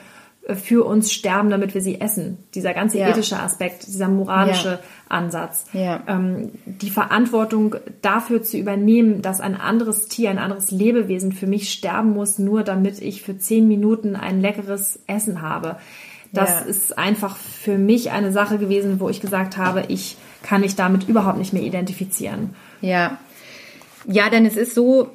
für 0.55 0.85
uns 0.85 1.12
sterben, 1.12 1.50
damit 1.50 1.75
wir 1.75 1.81
sie 1.83 2.00
essen? 2.00 2.38
Dieser 2.55 2.73
ganze 2.75 2.99
Ja. 2.99 3.09
ethische 3.09 3.38
Aspekt, 3.38 3.87
dieser 3.87 4.09
moralische 4.09 4.68
Ja. 4.70 4.79
Ansatz. 5.09 5.66
Ja. 5.73 6.01
Ähm, 6.07 6.51
die 6.64 6.90
Verantwortung 6.90 7.77
dafür 8.03 8.42
zu 8.42 8.57
übernehmen, 8.57 9.20
dass 9.23 9.40
ein 9.40 9.55
anderes 9.61 10.09
Tier, 10.09 10.31
ein 10.31 10.38
anderes 10.38 10.70
Lebewesen 10.70 11.33
für 11.33 11.46
mich 11.46 11.70
sterben 11.70 12.12
muss, 12.12 12.38
nur 12.38 12.62
damit 12.62 13.01
ich 13.01 13.23
für 13.23 13.37
zehn 13.38 13.68
Minuten 13.68 14.16
ein 14.16 14.40
leckeres 14.40 15.01
Essen 15.07 15.42
habe. 15.42 15.77
Das 16.33 16.62
ist 16.66 16.99
einfach 16.99 17.37
für 17.37 17.79
mich 17.79 18.11
eine 18.11 18.33
Sache 18.33 18.59
gewesen, 18.59 19.01
wo 19.01 19.09
ich 19.09 19.20
gesagt 19.23 19.57
habe, 19.57 19.85
ich 19.88 20.18
kann 20.42 20.61
mich 20.61 20.77
damit 20.77 21.09
überhaupt 21.09 21.38
nicht 21.38 21.55
mehr 21.55 21.62
identifizieren. 21.62 22.55
Ja. 22.83 23.18
Ja, 24.07 24.29
denn 24.31 24.46
es 24.46 24.57
ist 24.57 24.75
so, 24.75 25.11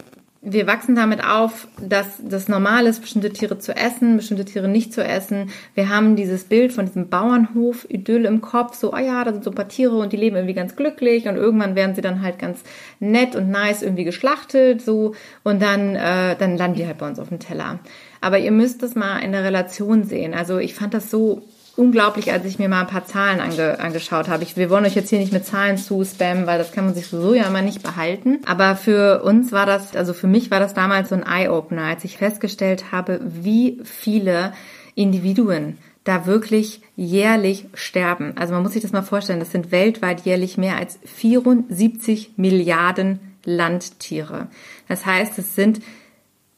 wir 0.45 0.67
wachsen 0.67 0.93
damit 0.93 1.23
auf, 1.23 1.69
dass 1.79 2.05
das 2.21 2.49
normal 2.49 2.85
ist, 2.85 2.99
bestimmte 2.99 3.31
Tiere 3.31 3.59
zu 3.59 3.75
essen, 3.75 4.17
bestimmte 4.17 4.43
Tiere 4.43 4.67
nicht 4.67 4.93
zu 4.93 5.01
essen. 5.01 5.51
Wir 5.73 5.87
haben 5.87 6.17
dieses 6.17 6.43
Bild 6.43 6.73
von 6.73 6.85
diesem 6.85 7.07
Bauernhof-Idyll 7.07 8.25
im 8.25 8.41
Kopf, 8.41 8.75
so, 8.75 8.91
ah 8.91 8.99
ja, 8.99 9.23
da 9.23 9.31
sind 9.31 9.45
so 9.45 9.51
ein 9.51 9.55
paar 9.55 9.69
Tiere 9.69 9.95
und 9.95 10.11
die 10.11 10.17
leben 10.17 10.35
irgendwie 10.35 10.53
ganz 10.53 10.75
glücklich 10.75 11.29
und 11.29 11.37
irgendwann 11.37 11.75
werden 11.75 11.95
sie 11.95 12.01
dann 12.01 12.21
halt 12.21 12.39
ganz 12.39 12.59
nett 12.99 13.37
und 13.37 13.49
nice 13.49 13.83
irgendwie 13.83 14.03
geschlachtet, 14.03 14.81
so, 14.81 15.15
und 15.43 15.61
dann, 15.61 15.95
äh, 15.95 16.35
dann 16.37 16.57
landen 16.57 16.77
die 16.77 16.87
halt 16.87 16.97
bei 16.97 17.07
uns 17.07 17.19
auf 17.19 17.29
dem 17.29 17.39
Teller. 17.39 17.79
Aber 18.19 18.37
ihr 18.37 18.51
müsst 18.51 18.83
das 18.83 18.95
mal 18.95 19.19
in 19.19 19.31
der 19.31 19.45
Relation 19.45 20.03
sehen. 20.03 20.33
Also 20.33 20.57
ich 20.57 20.73
fand 20.73 20.93
das 20.93 21.09
so 21.09 21.43
unglaublich, 21.75 22.31
als 22.31 22.45
ich 22.45 22.59
mir 22.59 22.69
mal 22.69 22.81
ein 22.81 22.87
paar 22.87 23.05
Zahlen 23.05 23.39
ange, 23.39 23.79
angeschaut 23.79 24.27
habe. 24.27 24.43
Ich, 24.43 24.55
wir 24.57 24.69
wollen 24.69 24.85
euch 24.85 24.95
jetzt 24.95 25.09
hier 25.09 25.19
nicht 25.19 25.33
mit 25.33 25.45
Zahlen 25.45 25.77
zu 25.77 26.03
spammen, 26.05 26.45
weil 26.45 26.59
das 26.59 26.71
kann 26.71 26.85
man 26.85 26.93
sich 26.93 27.07
sowieso 27.07 27.33
ja 27.33 27.45
immer 27.45 27.61
nicht 27.61 27.81
behalten. 27.81 28.39
Aber 28.45 28.75
für 28.75 29.23
uns 29.23 29.51
war 29.51 29.65
das, 29.65 29.95
also 29.95 30.13
für 30.13 30.27
mich 30.27 30.51
war 30.51 30.59
das 30.59 30.73
damals 30.73 31.09
so 31.09 31.15
ein 31.15 31.23
Eye-Opener, 31.23 31.83
als 31.83 32.03
ich 32.03 32.17
festgestellt 32.17 32.91
habe, 32.91 33.19
wie 33.23 33.81
viele 33.83 34.53
Individuen 34.95 35.77
da 36.03 36.25
wirklich 36.25 36.81
jährlich 36.95 37.65
sterben. 37.73 38.33
Also 38.37 38.53
man 38.53 38.61
muss 38.61 38.73
sich 38.73 38.81
das 38.81 38.91
mal 38.91 39.01
vorstellen, 39.01 39.39
das 39.39 39.51
sind 39.51 39.71
weltweit 39.71 40.21
jährlich 40.21 40.57
mehr 40.57 40.77
als 40.77 40.99
74 41.05 42.33
Milliarden 42.35 43.19
Landtiere. 43.45 44.47
Das 44.87 45.05
heißt, 45.05 45.39
es 45.39 45.55
sind 45.55 45.81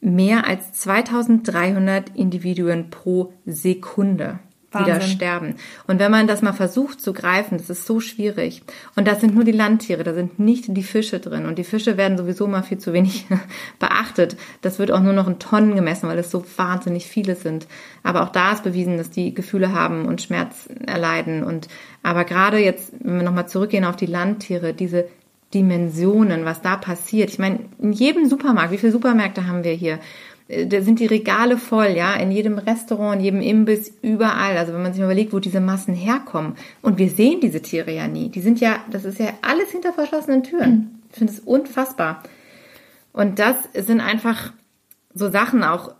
mehr 0.00 0.46
als 0.46 0.72
2300 0.72 2.14
Individuen 2.16 2.90
pro 2.90 3.32
Sekunde 3.46 4.40
Wahnsinn. 4.70 5.00
sterben. 5.02 5.54
Und 5.86 5.98
wenn 5.98 6.10
man 6.10 6.26
das 6.26 6.42
mal 6.42 6.52
versucht 6.52 7.00
zu 7.00 7.12
greifen, 7.12 7.58
das 7.58 7.70
ist 7.70 7.86
so 7.86 8.00
schwierig. 8.00 8.62
Und 8.94 9.06
das 9.06 9.20
sind 9.20 9.34
nur 9.34 9.44
die 9.44 9.52
Landtiere, 9.52 10.04
da 10.04 10.14
sind 10.14 10.38
nicht 10.38 10.64
die 10.68 10.82
Fische 10.82 11.20
drin. 11.20 11.46
Und 11.46 11.58
die 11.58 11.64
Fische 11.64 11.96
werden 11.96 12.18
sowieso 12.18 12.46
mal 12.46 12.62
viel 12.62 12.78
zu 12.78 12.92
wenig 12.92 13.26
beachtet. 13.78 14.36
Das 14.62 14.78
wird 14.78 14.90
auch 14.90 15.00
nur 15.00 15.12
noch 15.12 15.28
in 15.28 15.38
Tonnen 15.38 15.74
gemessen, 15.74 16.08
weil 16.08 16.18
es 16.18 16.30
so 16.30 16.44
wahnsinnig 16.56 17.06
viele 17.06 17.36
sind. 17.36 17.66
Aber 18.02 18.22
auch 18.22 18.30
da 18.30 18.52
ist 18.52 18.64
bewiesen, 18.64 18.96
dass 18.96 19.10
die 19.10 19.34
Gefühle 19.34 19.72
haben 19.72 20.06
und 20.06 20.22
Schmerz 20.22 20.68
erleiden. 20.86 21.44
Und 21.44 21.68
aber 22.02 22.24
gerade 22.24 22.58
jetzt, 22.58 22.92
wenn 23.00 23.16
wir 23.16 23.24
nochmal 23.24 23.48
zurückgehen 23.48 23.84
auf 23.84 23.96
die 23.96 24.06
Landtiere, 24.06 24.74
diese 24.74 25.06
Dimensionen, 25.54 26.44
was 26.44 26.60
da 26.62 26.76
passiert. 26.76 27.30
Ich 27.30 27.38
meine, 27.38 27.60
in 27.78 27.92
jedem 27.92 28.28
Supermarkt, 28.28 28.72
wie 28.72 28.78
viele 28.78 28.92
Supermärkte 28.92 29.46
haben 29.46 29.64
wir 29.64 29.72
hier? 29.72 29.98
Äh, 30.48 30.66
Da 30.66 30.82
sind 30.82 30.98
die 31.00 31.06
Regale 31.06 31.56
voll, 31.56 31.88
ja, 31.96 32.14
in 32.14 32.30
jedem 32.30 32.58
Restaurant, 32.58 33.18
in 33.18 33.24
jedem 33.24 33.40
Imbiss, 33.42 33.92
überall. 34.02 34.56
Also 34.56 34.72
wenn 34.72 34.82
man 34.82 34.92
sich 34.92 35.00
mal 35.00 35.06
überlegt, 35.06 35.32
wo 35.32 35.38
diese 35.38 35.60
Massen 35.60 35.94
herkommen. 35.94 36.54
Und 36.82 36.98
wir 36.98 37.08
sehen 37.10 37.40
diese 37.40 37.62
Tiere 37.62 37.92
ja 37.92 38.08
nie. 38.08 38.28
Die 38.28 38.40
sind 38.40 38.60
ja, 38.60 38.78
das 38.90 39.04
ist 39.04 39.18
ja 39.18 39.28
alles 39.42 39.70
hinter 39.70 39.92
verschlossenen 39.92 40.42
Türen. 40.42 41.00
Ich 41.12 41.18
finde 41.18 41.32
es 41.32 41.40
unfassbar. 41.40 42.22
Und 43.12 43.38
das 43.38 43.56
sind 43.72 44.00
einfach 44.00 44.52
so 45.14 45.30
Sachen 45.30 45.62
auch, 45.62 45.92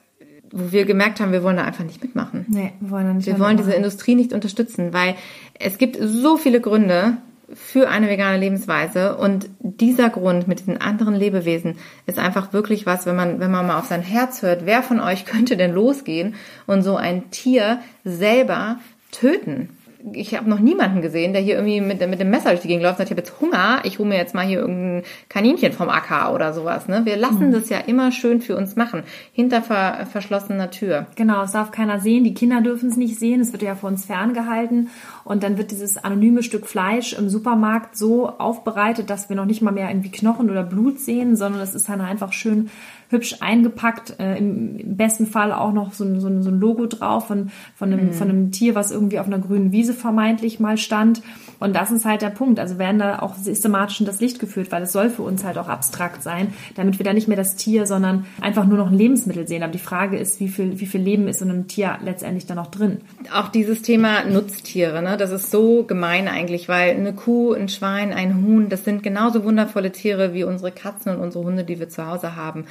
wo 0.53 0.71
wir 0.73 0.85
gemerkt 0.85 1.21
haben, 1.21 1.33
wir 1.33 1.43
wollen 1.43 1.57
da 1.57 1.65
einfach 1.65 1.85
nicht 1.85 2.03
mitmachen. 2.03 2.45
Nee, 2.49 2.73
wir 2.81 2.91
wollen 2.91 3.07
da 3.07 3.13
nicht 3.15 3.27
Wir 3.27 3.39
wollen 3.39 3.57
diese. 3.57 3.73
Industrie 3.73 4.15
nicht 4.15 4.33
unterstützen, 4.33 4.93
weil 4.93 5.15
es 5.59 5.79
gibt 5.79 5.97
so 6.01 6.37
viele 6.37 6.61
Gründe 6.61 7.17
für 7.55 7.89
eine 7.89 8.09
vegane 8.09 8.39
Lebensweise 8.39 9.17
und 9.17 9.49
dieser 9.61 10.11
Grund 10.11 10.49
mit 10.49 10.61
diesen 10.61 10.81
anderen 10.81 11.15
Lebewesen 11.15 11.79
ist 12.07 12.19
einfach 12.19 12.53
wirklich 12.53 12.87
was, 12.87 13.07
wenn 13.07 13.17
man, 13.17 13.41
wenn 13.41 13.51
man 13.51 13.67
mal 13.67 13.79
auf 13.79 13.87
sein 13.87 14.03
Herz 14.03 14.43
hört, 14.43 14.67
wer 14.67 14.83
von 14.83 15.01
euch 15.01 15.25
könnte 15.27 15.57
denn 15.57 15.73
losgehen 15.73 16.35
und 16.67 16.83
so 16.83 16.97
ein 16.97 17.31
Tier 17.31 17.81
selber 18.05 18.79
töten? 19.13 19.76
Ich 20.13 20.35
habe 20.35 20.49
noch 20.49 20.61
niemanden 20.61 21.03
gesehen, 21.03 21.33
der 21.33 21.43
hier 21.43 21.57
irgendwie 21.57 21.81
mit, 21.81 22.07
mit 22.09 22.21
dem 22.21 22.31
Messer 22.31 22.51
durch 22.51 22.61
die 22.61 22.69
Gegend 22.69 22.83
läuft 22.83 22.95
und 22.95 22.99
sagt, 22.99 23.11
ich 23.11 23.17
habe 23.17 23.21
jetzt 23.21 23.41
Hunger, 23.41 23.81
ich 23.85 23.99
hole 23.99 24.09
mir 24.09 24.17
jetzt 24.17 24.35
mal 24.35 24.47
hier 24.47 24.61
irgendein 24.61 25.03
Kaninchen 25.29 25.73
vom 25.73 25.89
Acker 25.89 26.33
oder 26.33 26.53
sowas. 26.53 26.87
Ne? 26.89 27.03
Wir 27.05 27.17
lassen 27.17 27.49
mhm. 27.49 27.53
das 27.53 27.69
ja 27.69 27.79
immer 27.79 28.13
schön 28.13 28.41
für 28.41 28.57
uns 28.57 28.77
machen, 28.77 29.03
hinter 29.33 29.63
ver, 29.63 30.07
verschlossener 30.11 30.71
Tür. 30.71 31.07
Genau, 31.17 31.43
es 31.43 31.53
darf 31.53 31.71
keiner 31.71 32.01
sehen, 32.01 32.25
die 32.25 32.35
Kinder 32.35 32.61
dürfen 32.61 32.89
es 32.89 32.97
nicht 32.97 33.19
sehen, 33.19 33.41
es 33.41 33.53
wird 33.53 33.63
ja 33.63 33.75
vor 33.75 33.89
uns 33.91 34.05
ferngehalten 34.05 34.91
und 35.25 35.43
dann 35.43 35.59
wird 35.59 35.71
dieses 35.71 35.97
anonyme 35.97 36.43
Stück 36.43 36.67
Fleisch 36.67 37.13
im 37.13 37.29
Supermarkt 37.29 37.97
so 37.97 38.29
aufbereitet, 38.29 39.11
dass 39.11 39.29
wir 39.29 39.37
noch 39.37 39.47
nicht 39.47 39.63
mal 39.63 39.73
mehr 39.73 39.89
irgendwie 39.89 40.11
Knochen 40.11 40.51
oder 40.51 40.63
Blut 40.63 41.01
sehen, 41.01 41.37
sondern 41.37 41.61
es 41.63 41.75
ist 41.75 41.89
dann 41.89 42.01
einfach 42.01 42.33
schön 42.33 42.71
hübsch 43.09 43.37
eingepackt, 43.41 44.19
äh, 44.19 44.39
im 44.39 44.97
besten 44.97 45.27
Fall 45.27 45.53
auch 45.53 45.73
noch 45.73 45.93
so, 45.93 46.05
so, 46.19 46.43
so 46.43 46.51
ein 46.51 46.61
Logo 46.61 46.87
drauf 46.87 47.29
von, 47.29 47.51
von, 47.77 47.93
einem, 47.93 48.07
mhm. 48.07 48.13
von 48.13 48.29
einem 48.29 48.51
Tier, 48.51 48.75
was 48.75 48.91
irgendwie 48.91 49.19
auf 49.19 49.27
einer 49.27 49.39
grünen 49.39 49.73
Wiese 49.73 49.95
vermeintlich 49.95 50.61
mal 50.61 50.77
stand. 50.77 51.23
Und 51.59 51.75
das 51.75 51.91
ist 51.91 52.05
halt 52.05 52.23
der 52.23 52.31
Punkt. 52.31 52.61
Also 52.61 52.79
werden 52.79 52.99
da 52.99 53.21
auch 53.21 53.35
systematisch 53.37 54.01
in 54.01 54.07
das 54.07 54.21
Licht 54.21 54.39
geführt, 54.39 54.73
weil 54.73 54.83
es 54.83 54.93
soll 54.93 55.11
für 55.11 55.23
uns 55.23 55.45
halt 55.45 55.59
auch 55.59 55.69
abstrakt 55.69 56.23
sein, 56.23 56.53
damit 56.75 56.99
wir 56.99 57.05
da 57.05 57.13
nicht 57.13 57.29
mehr 57.29 57.37
das 57.37 57.57
Tier, 57.57 57.87
sondern 57.87 58.27
einfach 58.41 58.67
nur 58.67 58.79
noch 58.79 58.91
ein 58.91 58.99
Lebensmittel 58.99 59.47
sehen. 59.47 59.63
Aber 59.63 59.73
die 59.73 59.79
Frage 59.79 60.19
ist, 60.19 60.41
wie 60.41 60.49
viel, 60.49 60.81
wie 60.81 60.87
viel 60.87 61.01
Leben 61.01 61.29
ist 61.29 61.43
in 61.43 61.51
einem 61.51 61.69
Tier 61.69 61.99
letztendlich 62.03 62.47
da 62.47 62.55
noch 62.55 62.71
drin? 62.71 62.99
Auch 63.33 63.49
dieses 63.49 63.83
Thema 63.83 64.25
Nutztiere, 64.25 65.03
ne? 65.03 65.17
das 65.17 65.31
ist 65.31 65.51
so 65.51 65.85
gemein 65.85 66.29
eigentlich, 66.29 66.69
weil 66.69 66.91
eine 66.91 67.15
Kuh, 67.15 67.53
ein 67.53 67.69
Schwein, 67.69 68.13
ein 68.13 68.43
Huhn, 68.43 68.69
das 68.69 68.85
sind 68.85 69.03
genauso 69.03 69.45
wundervolle 69.45 69.93
Tiere 69.93 70.35
wie 70.35 70.45
unsere 70.45 70.73
Katzen 70.73 71.15
und 71.15 71.21
unsere 71.21 71.45
Hunde, 71.45 71.65
die 71.65 71.79
wir 71.79 71.89
zu 71.89 72.07
Hause 72.07 72.37
haben. 72.37 72.67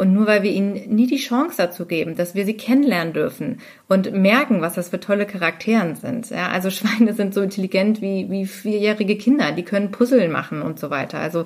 Und 0.00 0.14
nur 0.14 0.26
weil 0.26 0.42
wir 0.42 0.50
ihnen 0.50 0.94
nie 0.94 1.06
die 1.06 1.18
Chance 1.18 1.56
dazu 1.58 1.84
geben, 1.84 2.16
dass 2.16 2.34
wir 2.34 2.46
sie 2.46 2.54
kennenlernen 2.54 3.12
dürfen 3.12 3.58
und 3.86 4.14
merken, 4.14 4.62
was 4.62 4.72
das 4.72 4.88
für 4.88 4.98
tolle 4.98 5.26
Charakteren 5.26 5.94
sind. 5.94 6.30
Ja, 6.30 6.48
also 6.48 6.70
Schweine 6.70 7.12
sind 7.12 7.34
so 7.34 7.42
intelligent 7.42 8.00
wie, 8.00 8.30
wie 8.30 8.46
vierjährige 8.46 9.16
Kinder, 9.16 9.52
die 9.52 9.62
können 9.62 9.90
Puzzle 9.90 10.30
machen 10.30 10.62
und 10.62 10.78
so 10.80 10.88
weiter. 10.88 11.18
Also 11.18 11.44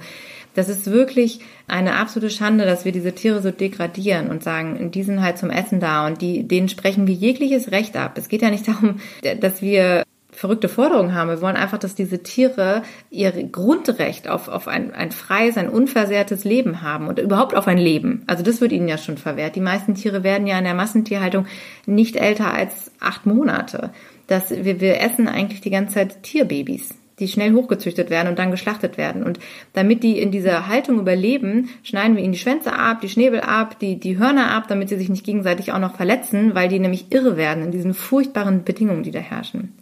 das 0.55 0.69
ist 0.69 0.89
wirklich 0.89 1.41
eine 1.67 1.97
absolute 1.97 2.31
Schande, 2.33 2.65
dass 2.65 2.85
wir 2.85 2.93
diese 2.93 3.11
Tiere 3.11 3.43
so 3.43 3.51
degradieren 3.51 4.29
und 4.29 4.45
sagen, 4.45 4.93
die 4.93 5.03
sind 5.03 5.21
halt 5.21 5.37
zum 5.37 5.51
Essen 5.51 5.81
da 5.81 6.07
und 6.07 6.23
die, 6.23 6.47
denen 6.47 6.69
sprechen 6.69 7.09
wir 7.09 7.15
jegliches 7.15 7.73
Recht 7.73 7.97
ab. 7.97 8.17
Es 8.19 8.29
geht 8.29 8.43
ja 8.43 8.51
nicht 8.51 8.69
darum, 8.69 9.01
dass 9.41 9.63
wir 9.63 10.05
verrückte 10.35 10.69
Forderungen 10.69 11.15
haben. 11.15 11.31
Wir 11.31 11.41
wollen 11.41 11.57
einfach, 11.57 11.79
dass 11.79 11.95
diese 11.95 12.23
Tiere 12.23 12.83
ihr 13.11 13.31
Grundrecht 13.31 14.29
auf, 14.29 14.49
auf 14.49 14.69
ein, 14.69 14.95
ein 14.95 15.13
freies, 15.13 15.57
ein 15.57 15.69
unversehrtes 15.69 16.45
Leben 16.45 16.83
haben 16.83 17.09
und 17.09 17.19
überhaupt 17.19 17.57
auf 17.57 17.67
ein 17.67 17.79
Leben. 17.79 18.23
Also 18.27 18.43
das 18.43 18.61
wird 18.61 18.73
ihnen 18.73 18.89
ja 18.89 18.99
schon 18.99 19.19
verwehrt. 19.19 19.57
Die 19.57 19.61
meisten 19.61 19.95
Tiere 19.95 20.23
werden 20.23 20.47
ja 20.47 20.59
in 20.59 20.65
der 20.65 20.75
Massentierhaltung 20.75 21.47
nicht 21.87 22.17
älter 22.17 22.53
als 22.53 22.91
acht 23.01 23.27
Monate. 23.27 23.91
Das, 24.27 24.51
wir, 24.51 24.81
wir 24.81 25.01
essen 25.01 25.29
eigentlich 25.29 25.61
die 25.61 25.71
ganze 25.71 25.95
Zeit 25.95 26.23
Tierbabys 26.23 26.95
die 27.21 27.29
schnell 27.29 27.53
hochgezüchtet 27.53 28.11
werden 28.11 28.29
und 28.29 28.39
dann 28.39 28.51
geschlachtet 28.51 28.99
werden. 28.99 29.23
Und 29.23 29.39
damit 29.73 30.03
die 30.03 30.19
in 30.19 30.31
dieser 30.31 30.67
Haltung 30.67 30.99
überleben, 30.99 31.69
schneiden 31.83 32.17
wir 32.17 32.25
ihnen 32.25 32.33
die 32.33 32.39
Schwänze 32.39 32.73
ab, 32.73 33.01
die 33.01 33.09
Schnäbel 33.09 33.41
ab, 33.41 33.79
die, 33.79 34.01
die 34.01 34.19
Hörner 34.19 34.51
ab, 34.51 34.65
damit 34.69 34.89
sie 34.89 34.97
sich 34.97 35.09
nicht 35.09 35.25
gegenseitig 35.25 35.73
auch 35.73 35.79
noch 35.79 35.95
verletzen, 35.95 36.55
weil 36.55 36.69
die 36.69 36.81
nämlich 36.81 37.07
irre 37.11 37.37
werden 37.37 37.63
in 37.63 37.71
diesen 37.71 37.95
furchtbaren 37.95 38.65
Bedingungen, 38.65 39.05
die 39.05 39.13
da 39.13 39.21
herrschen. 39.21 39.73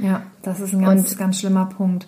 Ja, 0.00 0.22
das 0.42 0.60
ist 0.60 0.72
ein 0.72 0.82
ganz, 0.82 1.12
und 1.12 1.18
ganz 1.18 1.40
schlimmer 1.40 1.66
Punkt. 1.66 2.06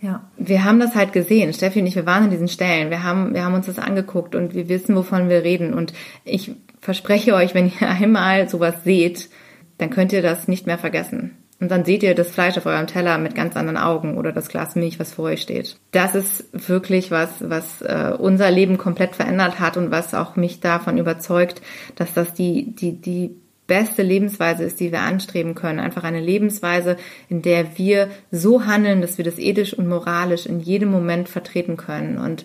Ja. 0.00 0.22
Wir 0.36 0.64
haben 0.64 0.80
das 0.80 0.94
halt 0.94 1.12
gesehen. 1.12 1.52
Steffi 1.52 1.80
und 1.80 1.86
ich, 1.86 1.96
wir 1.96 2.06
waren 2.06 2.24
in 2.24 2.30
diesen 2.30 2.48
Stellen. 2.48 2.90
Wir 2.90 3.02
haben, 3.02 3.32
wir 3.32 3.44
haben 3.44 3.54
uns 3.54 3.66
das 3.66 3.78
angeguckt 3.78 4.34
und 4.34 4.54
wir 4.54 4.68
wissen, 4.68 4.94
wovon 4.94 5.28
wir 5.28 5.42
reden. 5.44 5.72
Und 5.72 5.94
ich 6.24 6.52
verspreche 6.80 7.34
euch, 7.34 7.54
wenn 7.54 7.72
ihr 7.80 7.88
einmal 7.88 8.48
sowas 8.48 8.84
seht, 8.84 9.30
dann 9.78 9.90
könnt 9.90 10.12
ihr 10.12 10.22
das 10.22 10.46
nicht 10.46 10.66
mehr 10.66 10.78
vergessen. 10.78 11.36
Und 11.60 11.70
dann 11.70 11.84
seht 11.84 12.02
ihr 12.02 12.14
das 12.14 12.30
Fleisch 12.30 12.58
auf 12.58 12.66
eurem 12.66 12.86
Teller 12.86 13.16
mit 13.16 13.34
ganz 13.34 13.56
anderen 13.56 13.78
Augen 13.78 14.18
oder 14.18 14.32
das 14.32 14.48
Glas 14.48 14.74
Milch, 14.74 15.00
was 15.00 15.14
vor 15.14 15.26
euch 15.26 15.40
steht. 15.40 15.78
Das 15.92 16.14
ist 16.14 16.68
wirklich 16.68 17.10
was, 17.10 17.48
was 17.48 17.80
äh, 17.80 18.12
unser 18.18 18.50
Leben 18.50 18.76
komplett 18.76 19.16
verändert 19.16 19.60
hat 19.60 19.78
und 19.78 19.90
was 19.90 20.12
auch 20.12 20.36
mich 20.36 20.60
davon 20.60 20.98
überzeugt, 20.98 21.62
dass 21.94 22.12
das 22.12 22.34
die, 22.34 22.74
die, 22.74 23.00
die 23.00 23.36
beste 23.66 24.02
Lebensweise 24.02 24.64
ist, 24.64 24.80
die 24.80 24.92
wir 24.92 25.00
anstreben 25.00 25.54
können. 25.54 25.80
Einfach 25.80 26.04
eine 26.04 26.20
Lebensweise, 26.20 26.96
in 27.28 27.42
der 27.42 27.78
wir 27.78 28.08
so 28.30 28.66
handeln, 28.66 29.00
dass 29.00 29.18
wir 29.18 29.24
das 29.24 29.38
ethisch 29.38 29.74
und 29.74 29.88
moralisch 29.88 30.46
in 30.46 30.60
jedem 30.60 30.90
Moment 30.90 31.28
vertreten 31.28 31.76
können 31.76 32.18
und 32.18 32.44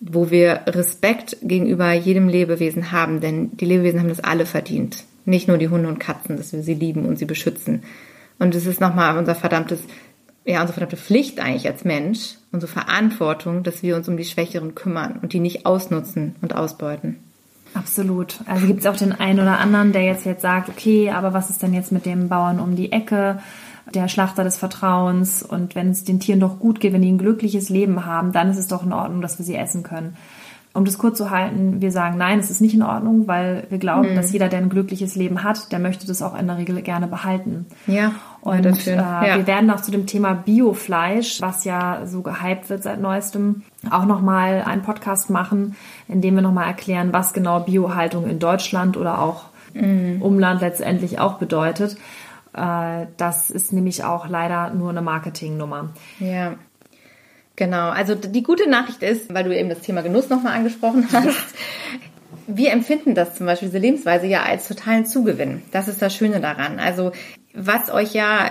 wo 0.00 0.30
wir 0.30 0.62
Respekt 0.66 1.36
gegenüber 1.42 1.92
jedem 1.92 2.28
Lebewesen 2.28 2.90
haben, 2.90 3.20
denn 3.20 3.56
die 3.56 3.64
Lebewesen 3.64 4.00
haben 4.00 4.08
das 4.08 4.20
alle 4.20 4.46
verdient. 4.46 5.04
Nicht 5.24 5.46
nur 5.46 5.58
die 5.58 5.68
Hunde 5.68 5.88
und 5.88 6.00
Katzen, 6.00 6.36
dass 6.36 6.52
wir 6.52 6.62
sie 6.62 6.74
lieben 6.74 7.06
und 7.06 7.18
sie 7.18 7.24
beschützen. 7.24 7.84
Und 8.40 8.56
es 8.56 8.66
ist 8.66 8.80
nochmal 8.80 9.16
unser 9.16 9.36
verdammtes, 9.36 9.80
ja, 10.44 10.60
unsere 10.60 10.74
verdammte 10.74 10.96
Pflicht 10.96 11.38
eigentlich 11.38 11.68
als 11.68 11.84
Mensch, 11.84 12.34
unsere 12.50 12.72
Verantwortung, 12.72 13.62
dass 13.62 13.84
wir 13.84 13.94
uns 13.94 14.08
um 14.08 14.16
die 14.16 14.24
Schwächeren 14.24 14.74
kümmern 14.74 15.20
und 15.22 15.32
die 15.32 15.40
nicht 15.40 15.64
ausnutzen 15.66 16.34
und 16.42 16.56
ausbeuten. 16.56 17.20
Absolut. 17.74 18.38
Also 18.46 18.66
gibt 18.66 18.80
es 18.80 18.86
auch 18.86 18.96
den 18.96 19.12
einen 19.12 19.40
oder 19.40 19.58
anderen, 19.58 19.92
der 19.92 20.02
jetzt 20.02 20.26
jetzt 20.26 20.42
sagt, 20.42 20.68
okay, 20.68 21.10
aber 21.10 21.32
was 21.32 21.50
ist 21.50 21.62
denn 21.62 21.72
jetzt 21.72 21.92
mit 21.92 22.06
dem 22.06 22.28
Bauern 22.28 22.60
um 22.60 22.76
die 22.76 22.92
Ecke, 22.92 23.38
der 23.92 24.08
Schlachter 24.08 24.44
des 24.44 24.58
Vertrauens 24.58 25.42
und 25.42 25.74
wenn 25.74 25.90
es 25.90 26.04
den 26.04 26.20
Tieren 26.20 26.40
doch 26.40 26.58
gut 26.58 26.80
geht, 26.80 26.92
wenn 26.92 27.02
die 27.02 27.10
ein 27.10 27.18
glückliches 27.18 27.68
Leben 27.68 28.06
haben, 28.06 28.32
dann 28.32 28.50
ist 28.50 28.58
es 28.58 28.68
doch 28.68 28.84
in 28.84 28.92
Ordnung, 28.92 29.20
dass 29.22 29.38
wir 29.38 29.44
sie 29.44 29.56
essen 29.56 29.82
können. 29.82 30.16
Um 30.74 30.86
das 30.86 30.96
kurz 30.96 31.18
zu 31.18 31.30
halten, 31.30 31.82
wir 31.82 31.92
sagen 31.92 32.16
nein, 32.16 32.38
es 32.38 32.50
ist 32.50 32.62
nicht 32.62 32.74
in 32.74 32.82
Ordnung, 32.82 33.28
weil 33.28 33.64
wir 33.68 33.78
glauben, 33.78 34.12
mhm. 34.12 34.16
dass 34.16 34.32
jeder, 34.32 34.48
der 34.48 34.60
ein 34.60 34.70
glückliches 34.70 35.16
Leben 35.16 35.44
hat, 35.44 35.70
der 35.70 35.78
möchte 35.78 36.06
das 36.06 36.22
auch 36.22 36.38
in 36.38 36.46
der 36.46 36.56
Regel 36.56 36.80
gerne 36.80 37.06
behalten. 37.06 37.66
Ja. 37.86 38.12
Und 38.40 38.86
äh, 38.86 38.96
ja. 38.96 39.36
wir 39.36 39.46
werden 39.46 39.70
auch 39.70 39.82
zu 39.82 39.90
dem 39.90 40.06
Thema 40.06 40.32
Biofleisch, 40.32 41.42
was 41.42 41.64
ja 41.64 42.06
so 42.06 42.22
gehypt 42.22 42.70
wird 42.70 42.82
seit 42.82 43.00
neuestem, 43.00 43.62
auch 43.90 44.06
nochmal 44.06 44.62
einen 44.62 44.82
Podcast 44.82 45.28
machen, 45.28 45.76
in 46.08 46.22
dem 46.22 46.34
wir 46.36 46.42
nochmal 46.42 46.66
erklären, 46.66 47.12
was 47.12 47.34
genau 47.34 47.60
Biohaltung 47.60 48.26
in 48.26 48.38
Deutschland 48.38 48.96
oder 48.96 49.20
auch 49.20 49.44
mhm. 49.74 50.22
Umland 50.22 50.62
letztendlich 50.62 51.18
auch 51.18 51.34
bedeutet. 51.34 51.96
Äh, 52.54 53.06
das 53.16 53.50
ist 53.50 53.72
nämlich 53.72 54.04
auch 54.04 54.28
leider 54.28 54.70
nur 54.70 54.90
eine 54.90 55.02
Marketingnummer. 55.02 55.90
Ja. 56.18 56.54
Genau, 57.62 57.90
also 57.90 58.16
die 58.16 58.42
gute 58.42 58.68
Nachricht 58.68 59.04
ist, 59.04 59.32
weil 59.32 59.44
du 59.44 59.56
eben 59.56 59.68
das 59.68 59.82
Thema 59.82 60.02
Genuss 60.02 60.28
nochmal 60.28 60.56
angesprochen 60.56 61.06
hast, 61.12 61.54
wir 62.48 62.72
empfinden 62.72 63.14
das 63.14 63.36
zum 63.36 63.46
Beispiel, 63.46 63.68
diese 63.68 63.78
Lebensweise 63.78 64.26
ja 64.26 64.42
als 64.42 64.66
totalen 64.66 65.06
Zugewinn. 65.06 65.62
Das 65.70 65.86
ist 65.86 66.02
das 66.02 66.12
Schöne 66.12 66.40
daran. 66.40 66.80
Also 66.80 67.12
was 67.54 67.88
euch 67.88 68.14
ja, 68.14 68.50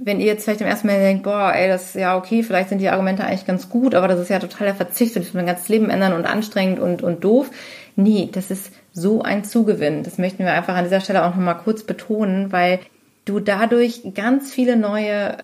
wenn 0.00 0.20
ihr 0.20 0.26
jetzt 0.26 0.44
vielleicht 0.44 0.62
im 0.62 0.66
ersten 0.66 0.86
Mal 0.86 0.98
denkt, 0.98 1.24
boah, 1.24 1.52
ey, 1.54 1.68
das 1.68 1.88
ist 1.88 1.96
ja 1.96 2.16
okay, 2.16 2.42
vielleicht 2.42 2.70
sind 2.70 2.78
die 2.78 2.88
Argumente 2.88 3.24
eigentlich 3.24 3.46
ganz 3.46 3.68
gut, 3.68 3.94
aber 3.94 4.08
das 4.08 4.20
ist 4.20 4.30
ja 4.30 4.38
totaler 4.38 4.74
Verzicht 4.74 5.14
und 5.16 5.26
das 5.26 5.34
wird 5.34 5.44
mein 5.44 5.52
ganzes 5.52 5.68
Leben 5.68 5.90
ändern 5.90 6.14
und 6.14 6.24
anstrengend 6.24 6.80
und, 6.80 7.02
und 7.02 7.24
doof. 7.24 7.50
Nee, 7.94 8.30
das 8.32 8.50
ist 8.50 8.72
so 8.90 9.20
ein 9.20 9.44
Zugewinn. 9.44 10.02
Das 10.02 10.16
möchten 10.16 10.44
wir 10.44 10.54
einfach 10.54 10.76
an 10.76 10.84
dieser 10.84 11.02
Stelle 11.02 11.26
auch 11.26 11.34
nochmal 11.34 11.58
kurz 11.58 11.82
betonen, 11.82 12.52
weil 12.52 12.78
du 13.26 13.38
dadurch 13.38 14.14
ganz 14.14 14.50
viele 14.50 14.78
neue 14.78 15.36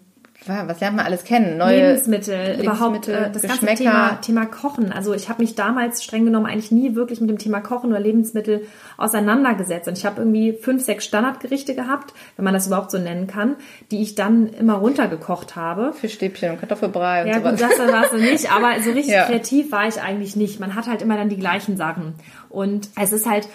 was 0.47 0.81
lernt 0.81 0.97
man 0.97 1.07
alles 1.07 1.25
kennen? 1.25 1.57
Neue 1.57 1.77
Lebensmittel, 1.77 2.35
Lebensmittel 2.35 2.65
überhaupt 2.65 3.09
äh, 3.09 3.31
das 3.31 3.43
ganze 3.43 3.67
Thema, 3.67 4.21
Thema 4.21 4.47
Kochen. 4.47 4.93
Also 4.93 5.15
ich 5.15 5.29
habe 5.29 5.43
mich 5.43 5.55
damals 5.55 6.03
streng 6.03 6.25
genommen 6.25 6.47
eigentlich 6.47 6.71
nie 6.71 6.95
wirklich 6.95 7.21
mit 7.21 7.31
dem 7.31 7.39
Thema 7.39 7.61
Kochen 7.61 7.91
oder 7.91 8.01
Lebensmittel 8.01 8.67
auseinandergesetzt. 8.97 9.89
Und 9.89 9.99
ich 9.99 10.05
habe 10.05 10.21
irgendwie 10.21 10.53
fünf, 10.53 10.83
sechs 10.83 11.05
Standardgerichte 11.05 11.75
gehabt, 11.75 12.13
wenn 12.37 12.45
man 12.45 12.55
das 12.55 12.67
überhaupt 12.67 12.91
so 12.91 12.99
nennen 12.99 13.27
kann, 13.27 13.57
die 13.91 14.03
ich 14.03 14.15
dann 14.15 14.49
immer 14.49 14.75
runtergekocht 14.75 15.57
habe. 15.57 15.93
Fischstäbchen 15.93 16.51
und 16.51 16.59
Kartoffelbrei 16.59 17.23
und 17.23 17.29
ja, 17.29 17.39
sowas. 17.39 17.61
Ja 17.61 17.69
gut, 17.69 17.79
das 17.79 17.93
war 17.93 18.05
es 18.05 18.13
nicht, 18.13 18.53
aber 18.53 18.81
so 18.83 18.91
richtig 18.91 19.15
ja. 19.15 19.25
kreativ 19.25 19.71
war 19.73 19.87
ich 19.87 20.01
eigentlich 20.01 20.37
nicht. 20.37 20.61
Man 20.61 20.75
hat 20.75 20.87
halt 20.87 21.03
immer 21.03 21.17
dann 21.17 21.29
die 21.29 21.39
gleichen 21.39 21.77
Sachen. 21.77 22.15
Und 22.49 22.89
es 23.01 23.13
ist 23.13 23.29
halt 23.29 23.49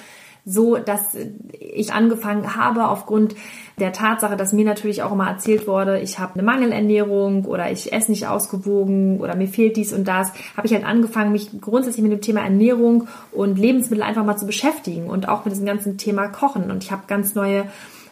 so, 0.49 0.77
dass 0.77 1.01
ich 1.59 1.91
angefangen 1.91 2.55
habe 2.55 2.87
aufgrund 2.87 3.35
der 3.79 3.91
Tatsache, 3.91 4.37
dass 4.37 4.53
mir 4.53 4.63
natürlich 4.63 5.03
auch 5.03 5.11
immer 5.11 5.27
erzählt 5.27 5.67
wurde, 5.67 5.99
ich 5.99 6.19
habe 6.19 6.35
eine 6.35 6.43
Mangelernährung 6.43 7.43
oder 7.43 7.69
ich 7.69 7.91
esse 7.91 8.11
nicht 8.11 8.27
ausgewogen 8.27 9.19
oder 9.19 9.35
mir 9.35 9.49
fehlt 9.49 9.75
dies 9.75 9.91
und 9.91 10.07
das, 10.07 10.31
habe 10.55 10.65
ich 10.65 10.73
halt 10.73 10.85
angefangen, 10.85 11.33
mich 11.33 11.49
grundsätzlich 11.59 12.01
mit 12.01 12.13
dem 12.13 12.21
Thema 12.21 12.41
Ernährung 12.41 13.09
und 13.33 13.59
Lebensmittel 13.59 14.03
einfach 14.03 14.23
mal 14.23 14.37
zu 14.37 14.45
beschäftigen 14.45 15.09
und 15.09 15.27
auch 15.27 15.43
mit 15.43 15.53
diesem 15.53 15.65
ganzen 15.65 15.97
Thema 15.97 16.29
Kochen. 16.29 16.71
Und 16.71 16.81
ich 16.81 16.93
habe 16.93 17.03
ganz 17.07 17.35
neue 17.35 17.65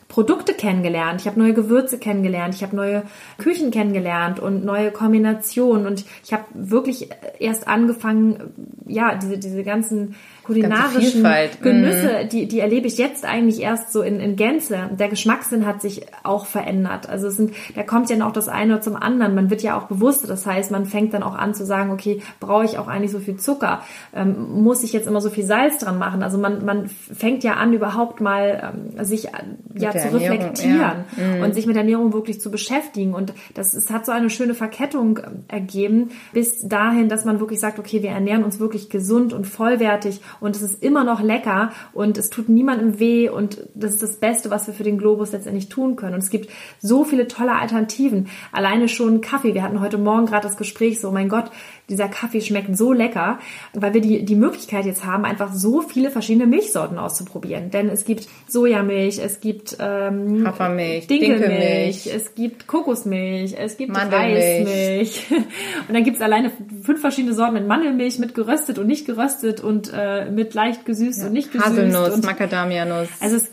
Produkte 0.07 0.53
kennengelernt, 0.53 1.21
ich 1.21 1.27
habe 1.27 1.39
neue 1.39 1.53
Gewürze 1.53 1.97
kennengelernt, 1.97 2.53
ich 2.53 2.63
habe 2.63 2.75
neue 2.75 3.03
Küchen 3.37 3.71
kennengelernt 3.71 4.39
und 4.39 4.63
neue 4.63 4.91
Kombinationen 4.91 5.87
und 5.87 6.05
ich 6.23 6.31
habe 6.31 6.43
wirklich 6.53 7.09
erst 7.39 7.67
angefangen, 7.67 8.53
ja, 8.85 9.15
diese, 9.15 9.39
diese 9.39 9.63
ganzen 9.63 10.15
kulinarischen 10.45 11.23
Genüsse, 11.61 12.25
mm. 12.25 12.29
die, 12.29 12.47
die 12.47 12.59
erlebe 12.59 12.87
ich 12.87 12.97
jetzt 12.97 13.25
eigentlich 13.25 13.61
erst 13.61 13.91
so 13.91 14.01
in, 14.01 14.19
in 14.19 14.35
Gänze. 14.35 14.89
Der 14.97 15.09
Geschmackssinn 15.09 15.65
hat 15.65 15.81
sich 15.81 16.05
auch 16.23 16.45
verändert. 16.45 17.09
Also 17.09 17.27
es 17.27 17.37
sind, 17.37 17.53
da 17.75 17.83
kommt 17.83 18.09
ja 18.09 18.15
noch 18.15 18.31
das 18.31 18.47
eine 18.47 18.79
zum 18.79 18.95
anderen. 18.95 19.35
Man 19.35 19.49
wird 19.49 19.61
ja 19.61 19.77
auch 19.77 19.87
bewusster. 19.87 20.27
Das 20.27 20.45
heißt, 20.45 20.71
man 20.71 20.85
fängt 20.85 21.13
dann 21.13 21.23
auch 21.23 21.35
an 21.35 21.53
zu 21.53 21.65
sagen, 21.65 21.91
okay, 21.91 22.21
brauche 22.39 22.65
ich 22.65 22.77
auch 22.77 22.87
eigentlich 22.87 23.11
so 23.11 23.19
viel 23.19 23.37
Zucker? 23.37 23.81
Ähm, 24.13 24.61
muss 24.63 24.83
ich 24.83 24.93
jetzt 24.93 25.07
immer 25.07 25.21
so 25.21 25.29
viel 25.29 25.45
Salz 25.45 25.77
dran 25.79 25.97
machen? 25.97 26.21
Also 26.23 26.37
man, 26.37 26.63
man 26.65 26.87
fängt 26.87 27.43
ja 27.43 27.53
an, 27.53 27.73
überhaupt 27.73 28.21
mal 28.21 28.73
ähm, 28.97 29.05
sich 29.05 29.29
ja 29.73 29.91
zu 29.91 29.97
Ernährung, 29.97 30.19
reflektieren 30.19 30.79
ja. 30.79 31.35
Mhm. 31.37 31.43
und 31.43 31.55
sich 31.55 31.65
mit 31.65 31.75
Ernährung 31.75 32.13
wirklich 32.13 32.39
zu 32.39 32.51
beschäftigen. 32.51 33.13
Und 33.13 33.33
das 33.53 33.73
es 33.73 33.89
hat 33.89 34.05
so 34.05 34.11
eine 34.11 34.29
schöne 34.29 34.53
Verkettung 34.53 35.19
ähm, 35.19 35.43
ergeben, 35.47 36.09
bis 36.33 36.67
dahin, 36.67 37.09
dass 37.09 37.25
man 37.25 37.39
wirklich 37.39 37.59
sagt, 37.59 37.79
okay, 37.79 38.03
wir 38.03 38.11
ernähren 38.11 38.43
uns 38.43 38.59
wirklich 38.59 38.89
gesund 38.89 39.33
und 39.33 39.45
vollwertig 39.45 40.21
und 40.39 40.55
es 40.55 40.61
ist 40.61 40.83
immer 40.83 41.03
noch 41.03 41.21
lecker 41.21 41.71
und 41.93 42.17
es 42.17 42.29
tut 42.29 42.49
niemandem 42.49 42.99
weh 42.99 43.29
und 43.29 43.59
das 43.73 43.93
ist 43.93 44.03
das 44.03 44.17
Beste, 44.17 44.49
was 44.49 44.67
wir 44.67 44.73
für 44.73 44.83
den 44.83 44.97
Globus 44.97 45.31
letztendlich 45.31 45.69
tun 45.69 45.95
können. 45.95 46.15
Und 46.15 46.23
es 46.23 46.29
gibt 46.29 46.49
so 46.79 47.03
viele 47.03 47.27
tolle 47.27 47.53
Alternativen. 47.53 48.27
Alleine 48.51 48.87
schon 48.87 49.21
Kaffee. 49.21 49.53
Wir 49.53 49.63
hatten 49.63 49.81
heute 49.81 49.97
Morgen 49.97 50.25
gerade 50.25 50.47
das 50.47 50.57
Gespräch 50.57 50.99
so, 50.99 51.11
mein 51.11 51.29
Gott, 51.29 51.51
dieser 51.89 52.07
Kaffee 52.07 52.41
schmeckt 52.41 52.75
so 52.75 52.93
lecker, 52.93 53.39
weil 53.73 53.93
wir 53.93 54.01
die, 54.01 54.25
die 54.25 54.35
Möglichkeit 54.35 54.85
jetzt 54.85 55.05
haben, 55.05 55.25
einfach 55.25 55.53
so 55.53 55.81
viele 55.81 56.09
verschiedene 56.09 56.47
Milchsorten 56.47 56.97
auszuprobieren. 56.97 57.69
Denn 57.69 57.89
es 57.89 58.05
gibt 58.05 58.27
Sojamilch, 58.47 59.19
es 59.19 59.39
gibt 59.39 59.77
ähm, 59.79 60.47
Hafermilch, 60.47 61.07
Dinkelmilch, 61.07 62.03
Dinkelmilch. 62.03 62.07
es 62.07 62.35
gibt 62.35 62.67
Kokosmilch, 62.67 63.55
es 63.57 63.77
gibt 63.77 63.93
Mandelmilch. 63.93 64.65
Reismilch. 64.65 65.25
Und 65.87 65.93
dann 65.93 66.03
gibt 66.03 66.17
es 66.17 66.21
alleine 66.21 66.51
fünf 66.81 67.01
verschiedene 67.01 67.33
Sorten 67.33 67.53
mit 67.53 67.67
Mandelmilch, 67.67 68.17
mit 68.19 68.33
geröstet 68.33 68.79
und 68.79 68.87
nicht 68.87 69.05
geröstet 69.05 69.61
und 69.61 69.91
äh, 69.93 70.24
mit 70.31 70.53
leicht 70.53 70.85
gesüßt 70.85 71.25
und 71.25 71.33
nicht 71.33 71.51
gesüßt. 71.51 71.69
Haselnuss, 71.69 72.13
und 72.15 72.25
Macadamianuss. 72.25 73.09
also 73.19 73.35
es, 73.37 73.49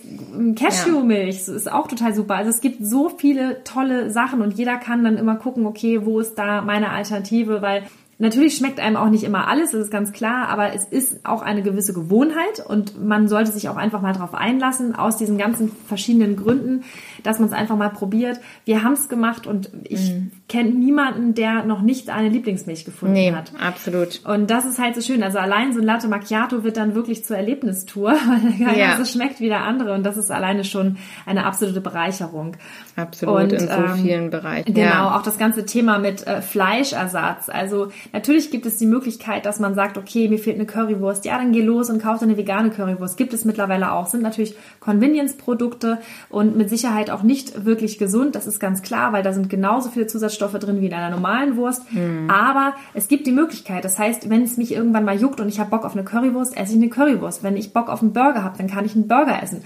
Cashewmilch 0.56 1.48
ist 1.48 1.70
auch 1.70 1.88
total 1.88 2.14
super. 2.14 2.35
Also 2.35 2.50
es 2.50 2.61
gibt 2.61 2.85
so 2.85 3.08
viele 3.08 3.64
tolle 3.64 4.11
Sachen 4.11 4.40
und 4.42 4.58
jeder 4.58 4.76
kann 4.76 5.04
dann 5.04 5.16
immer 5.16 5.37
gucken, 5.37 5.66
okay, 5.66 6.04
wo 6.04 6.20
ist 6.20 6.37
da 6.37 6.62
meine 6.62 6.90
Alternative, 6.90 7.62
weil 7.62 7.85
Natürlich 8.22 8.56
schmeckt 8.56 8.78
einem 8.78 8.96
auch 8.96 9.08
nicht 9.11 9.24
immer 9.24 9.48
alles, 9.48 9.72
das 9.72 9.80
ist 9.80 9.90
ganz 9.90 10.12
klar, 10.12 10.48
aber 10.48 10.72
es 10.74 10.85
ist 10.85 11.26
auch 11.26 11.42
eine 11.42 11.61
gewisse 11.62 11.92
Gewohnheit 11.92 12.64
und 12.64 13.04
man 13.04 13.26
sollte 13.26 13.50
sich 13.50 13.68
auch 13.68 13.74
einfach 13.76 14.00
mal 14.00 14.12
darauf 14.12 14.32
einlassen, 14.32 14.94
aus 14.94 15.16
diesen 15.16 15.38
ganzen 15.38 15.72
verschiedenen 15.88 16.37
Gründen, 16.37 16.85
dass 17.24 17.40
man 17.40 17.48
es 17.48 17.52
einfach 17.52 17.76
mal 17.76 17.88
probiert. 17.90 18.38
Wir 18.64 18.85
haben 18.85 18.92
es 18.92 19.08
gemacht 19.08 19.48
und 19.48 19.70
ich 19.82 20.12
kenne 20.48 20.70
niemanden, 20.70 21.35
der 21.35 21.64
noch 21.64 21.82
nicht 21.82 22.11
eine 22.11 22.28
Lieblingsmilch 22.28 22.85
gefunden 22.85 23.14
nee, 23.14 23.32
hat. 23.32 23.52
absolut. 23.61 24.20
Und 24.24 24.48
das 24.50 24.66
ist 24.66 24.78
halt 24.78 24.94
so 24.94 25.00
schön. 25.00 25.24
Also 25.24 25.38
allein 25.38 25.72
so 25.72 25.80
ein 25.80 25.85
Latte 25.85 26.06
Macchiato 26.06 26.62
wird 26.62 26.76
dann 26.76 26.94
wirklich 26.94 27.24
zur 27.24 27.37
Erlebnistour, 27.37 28.12
weil 28.58 28.66
der 28.68 28.78
Ja. 28.78 28.94
ganze 28.94 29.11
schmeckt 29.12 29.40
wie 29.40 29.48
der 29.48 29.62
andere 29.64 29.94
und 29.94 30.04
das 30.04 30.16
ist 30.16 30.30
alleine 30.30 30.62
schon 30.62 30.96
eine 31.26 31.44
absolute 31.44 31.80
Bereicherung. 31.80 32.56
Absolut, 32.94 33.35
Und, 33.42 33.52
in 33.54 33.61
so 33.61 33.66
ähm, 33.72 33.94
vielen 33.96 34.30
Bereichen. 34.30 34.72
Genau, 34.74 34.87
Ja. 34.87 35.16
auch 35.18 35.22
das 35.22 35.38
ganze 35.38 35.66
Thema 35.66 35.98
mit 35.98 36.24
äh, 36.24 36.40
Fleischersatz. 36.40 37.48
Also 37.48 37.88
natürlich 38.12 38.51
gibt 38.51 38.66
es 38.66 38.77
die 38.77 38.87
Möglichkeit, 38.87 39.46
dass 39.46 39.61
man 39.61 39.75
sagt, 39.75 39.98
okay, 39.98 40.29
mir 40.29 40.38
fehlt 40.38 40.57
eine 40.57 40.66
Currywurst. 40.66 41.25
Ja, 41.25 41.38
dann 41.38 41.53
geh 41.53 41.62
los 41.62 41.90
und 41.90 42.03
kauf 42.03 42.18
dir 42.18 42.25
eine 42.25 42.37
vegane 42.37 42.70
Currywurst. 42.70 43.16
Gibt 43.16 43.33
es 43.35 43.44
mittlerweile 43.44 43.92
auch. 43.92 44.07
Sind 44.07 44.22
natürlich 44.22 44.55
Convenience-Produkte 44.81 45.98
und 46.29 46.57
mit 46.57 46.68
Sicherheit 46.68 47.11
auch 47.11 47.22
nicht 47.22 47.64
wirklich 47.64 47.98
gesund. 47.98 48.35
Das 48.35 48.46
ist 48.46 48.61
ganz 48.61 48.83
klar, 48.83 49.12
weil 49.12 49.22
da 49.22 49.33
sind 49.33 49.48
genauso 49.48 49.90
viele 49.90 50.07
Zusatzstoffe 50.07 50.59
drin 50.59 50.81
wie 50.81 50.87
in 50.87 50.94
einer 50.94 51.11
normalen 51.11 51.57
Wurst. 51.57 51.92
Mhm. 51.92 52.31
Aber 52.31 52.75
es 52.94 53.09
gibt 53.09 53.27
die 53.27 53.33
Möglichkeit. 53.33 53.85
Das 53.85 53.98
heißt, 53.98 54.31
wenn 54.31 54.42
es 54.42 54.57
mich 54.57 54.72
irgendwann 54.72 55.05
mal 55.05 55.16
juckt 55.16 55.40
und 55.40 55.48
ich 55.48 55.61
habe 55.61 55.70
Bock 55.70 55.85
auf 55.85 55.92
eine 55.92 56.05
Currywurst, 56.05 56.57
esse 56.57 56.72
ich 56.72 56.79
eine 56.79 56.88
Currywurst. 56.88 57.42
Wenn 57.42 57.57
ich 57.57 57.72
Bock 57.72 57.88
auf 57.88 58.03
einen 58.03 58.12
Burger 58.12 58.44
habe, 58.44 58.59
dann 58.59 58.68
kann 58.68 58.85
ich 58.85 58.94
einen 58.94 59.09
Burger 59.09 59.42
essen. 59.42 59.62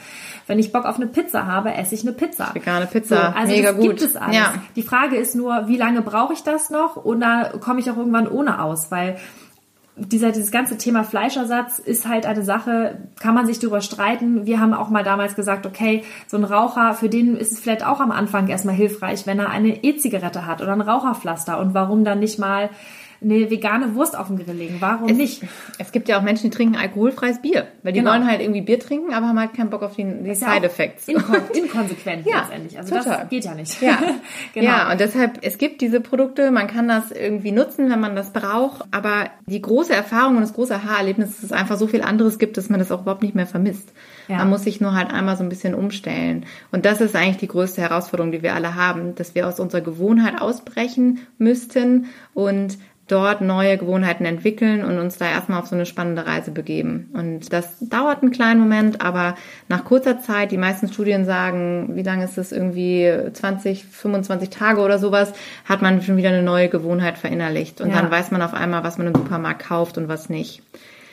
Wenn 0.46 0.58
ich 0.58 0.72
Bock 0.72 0.84
auf 0.84 0.96
eine 0.96 1.06
Pizza 1.06 1.46
habe, 1.46 1.74
esse 1.74 1.94
ich 1.94 2.02
eine 2.02 2.12
Pizza. 2.12 2.54
Vegane 2.54 2.86
Pizza, 2.86 3.34
also 3.36 3.52
mega 3.52 3.72
das 3.72 3.80
gut. 3.80 3.88
gibt 3.88 4.02
es 4.02 4.16
alles. 4.16 4.36
Ja. 4.36 4.54
Die 4.76 4.82
Frage 4.82 5.16
ist 5.16 5.34
nur, 5.34 5.68
wie 5.68 5.76
lange 5.76 6.02
brauche 6.02 6.32
ich 6.32 6.42
das 6.42 6.70
noch 6.70 7.04
oder 7.04 7.54
komme 7.60 7.80
ich 7.80 7.90
auch 7.90 7.96
irgendwann 7.96 8.25
ohne 8.30 8.62
aus? 8.62 8.90
Weil 8.90 9.16
dieser, 9.96 10.30
dieses 10.30 10.50
ganze 10.50 10.76
Thema 10.76 11.04
Fleischersatz 11.04 11.78
ist 11.78 12.06
halt 12.06 12.26
eine 12.26 12.42
Sache, 12.42 12.98
kann 13.18 13.34
man 13.34 13.46
sich 13.46 13.58
darüber 13.58 13.80
streiten. 13.80 14.44
Wir 14.44 14.60
haben 14.60 14.74
auch 14.74 14.90
mal 14.90 15.04
damals 15.04 15.34
gesagt, 15.34 15.64
okay, 15.64 16.04
so 16.26 16.36
ein 16.36 16.44
Raucher, 16.44 16.92
für 16.92 17.08
den 17.08 17.36
ist 17.36 17.52
es 17.52 17.60
vielleicht 17.60 17.84
auch 17.84 18.00
am 18.00 18.10
Anfang 18.10 18.48
erstmal 18.48 18.74
hilfreich, 18.74 19.26
wenn 19.26 19.38
er 19.38 19.48
eine 19.48 19.82
E-Zigarette 19.84 20.44
hat 20.44 20.60
oder 20.60 20.72
ein 20.72 20.82
Raucherpflaster 20.82 21.58
und 21.58 21.72
warum 21.72 22.04
dann 22.04 22.18
nicht 22.18 22.38
mal 22.38 22.68
eine 23.22 23.50
vegane 23.50 23.94
Wurst 23.94 24.16
auf 24.16 24.28
den 24.28 24.38
Grill 24.38 24.54
legen? 24.56 24.76
Warum 24.80 25.06
nicht? 25.06 25.42
Es 25.78 25.92
gibt 25.92 26.08
ja 26.08 26.18
auch 26.18 26.22
Menschen, 26.22 26.50
die 26.50 26.56
trinken 26.56 26.76
alkoholfreies 26.76 27.40
Bier, 27.42 27.66
weil 27.82 27.92
die 27.92 28.00
Genau. 28.00 28.12
wollen 28.12 28.26
halt 28.26 28.40
irgendwie 28.40 28.60
Bier 28.60 28.78
trinken, 28.78 29.12
aber 29.14 29.28
haben 29.28 29.38
halt 29.40 29.54
keinen 29.54 29.70
Bock 29.70 29.82
auf 29.82 29.96
die, 29.96 30.04
die 30.04 30.30
Ist 30.30 30.42
ja 30.42 30.54
Side-Effects. 30.54 31.08
Inkon 31.08 31.36
inkonsequent 31.54 32.26
Ja, 32.26 32.40
letztendlich. 32.40 32.78
Also 32.78 32.94
total. 32.96 33.18
das 33.20 33.28
geht 33.28 33.44
ja 33.44 33.54
nicht. 33.54 33.80
Ja, 33.82 33.98
genau. 34.54 34.66
ja, 34.66 34.90
und 34.92 35.00
deshalb, 35.00 35.38
es 35.42 35.58
gibt 35.58 35.80
diese 35.80 36.00
Produkte, 36.00 36.50
man 36.50 36.66
kann 36.66 36.88
das 36.88 37.10
irgendwie 37.10 37.52
nutzen, 37.52 37.90
wenn 37.90 38.00
man 38.00 38.14
das 38.16 38.32
braucht, 38.32 38.86
aber 38.90 39.30
die 39.46 39.62
große 39.62 39.92
Erfahrung 39.94 40.36
und 40.36 40.42
das 40.42 40.52
große 40.54 40.74
Aha-Erlebnis 40.74 41.30
ist, 41.30 41.38
dass 41.38 41.44
es 41.44 41.52
einfach 41.52 41.76
so 41.76 41.86
viel 41.86 42.02
anderes 42.02 42.38
gibt, 42.38 42.56
dass 42.56 42.68
man 42.68 42.78
das 42.78 42.92
auch 42.92 43.02
überhaupt 43.02 43.22
nicht 43.22 43.34
mehr 43.34 43.46
vermisst. 43.46 43.92
Ja. 44.28 44.38
Man 44.38 44.50
muss 44.50 44.64
sich 44.64 44.80
nur 44.80 44.94
halt 44.94 45.12
einmal 45.12 45.36
so 45.36 45.42
ein 45.42 45.48
bisschen 45.48 45.74
umstellen. 45.74 46.46
Und 46.72 46.84
das 46.84 47.00
ist 47.00 47.14
eigentlich 47.14 47.36
die 47.36 47.48
größte 47.48 47.80
Herausforderung, 47.80 48.32
die 48.32 48.42
wir 48.42 48.54
alle 48.54 48.74
haben, 48.74 49.14
dass 49.14 49.34
wir 49.34 49.46
aus 49.46 49.60
unserer 49.60 49.80
Gewohnheit 49.82 50.40
ausbrechen 50.40 51.20
müssten 51.38 52.06
und 52.34 52.76
dort 53.08 53.40
neue 53.40 53.78
Gewohnheiten 53.78 54.24
entwickeln 54.24 54.84
und 54.84 54.98
uns 54.98 55.16
da 55.16 55.26
erstmal 55.30 55.60
auf 55.60 55.66
so 55.68 55.74
eine 55.76 55.86
spannende 55.86 56.26
Reise 56.26 56.50
begeben. 56.50 57.10
Und 57.14 57.52
das 57.52 57.76
dauert 57.80 58.22
einen 58.22 58.32
kleinen 58.32 58.58
Moment, 58.58 59.00
aber 59.00 59.36
nach 59.68 59.84
kurzer 59.84 60.20
Zeit, 60.20 60.50
die 60.50 60.58
meisten 60.58 60.88
Studien 60.92 61.24
sagen, 61.24 61.90
wie 61.94 62.02
lange 62.02 62.24
ist 62.24 62.36
es 62.36 62.50
irgendwie 62.50 63.12
20, 63.32 63.84
25 63.84 64.50
Tage 64.50 64.80
oder 64.80 64.98
sowas, 64.98 65.32
hat 65.64 65.82
man 65.82 66.02
schon 66.02 66.16
wieder 66.16 66.30
eine 66.30 66.42
neue 66.42 66.68
Gewohnheit 66.68 67.16
verinnerlicht. 67.16 67.80
Und 67.80 67.90
Ja. 67.90 68.00
dann 68.00 68.10
weiß 68.10 68.32
man 68.32 68.42
auf 68.42 68.54
einmal, 68.54 68.82
was 68.82 68.98
man 68.98 69.06
im 69.06 69.14
Supermarkt 69.14 69.66
kauft 69.68 69.98
und 69.98 70.08
was 70.08 70.28
nicht. 70.28 70.62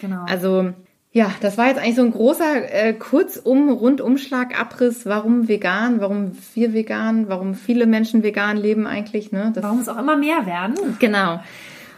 genau. 0.02 0.26
Also 0.28 0.70
ja, 1.16 1.30
das 1.42 1.60
war 1.60 1.68
jetzt 1.68 1.78
eigentlich 1.78 1.96
so 1.96 2.02
ein 2.02 2.12
großer 2.12 2.74
äh, 2.74 2.94
Kurzum, 2.94 3.70
Rundumschlag, 3.70 4.60
Abriss, 4.60 5.06
warum 5.06 5.48
vegan, 5.48 6.02
warum 6.02 6.32
wir 6.56 6.74
vegan, 6.74 7.30
warum 7.30 7.54
viele 7.54 7.86
Menschen 7.86 8.24
vegan 8.24 8.58
leben 8.58 8.88
eigentlich. 8.88 9.32
Ne? 9.32 9.52
Das 9.54 9.64
Warum 9.64 9.82
es 9.82 9.88
auch 9.90 10.00
immer 10.00 10.18
mehr 10.18 10.48
werden? 10.48 10.74
Genau. 10.98 11.40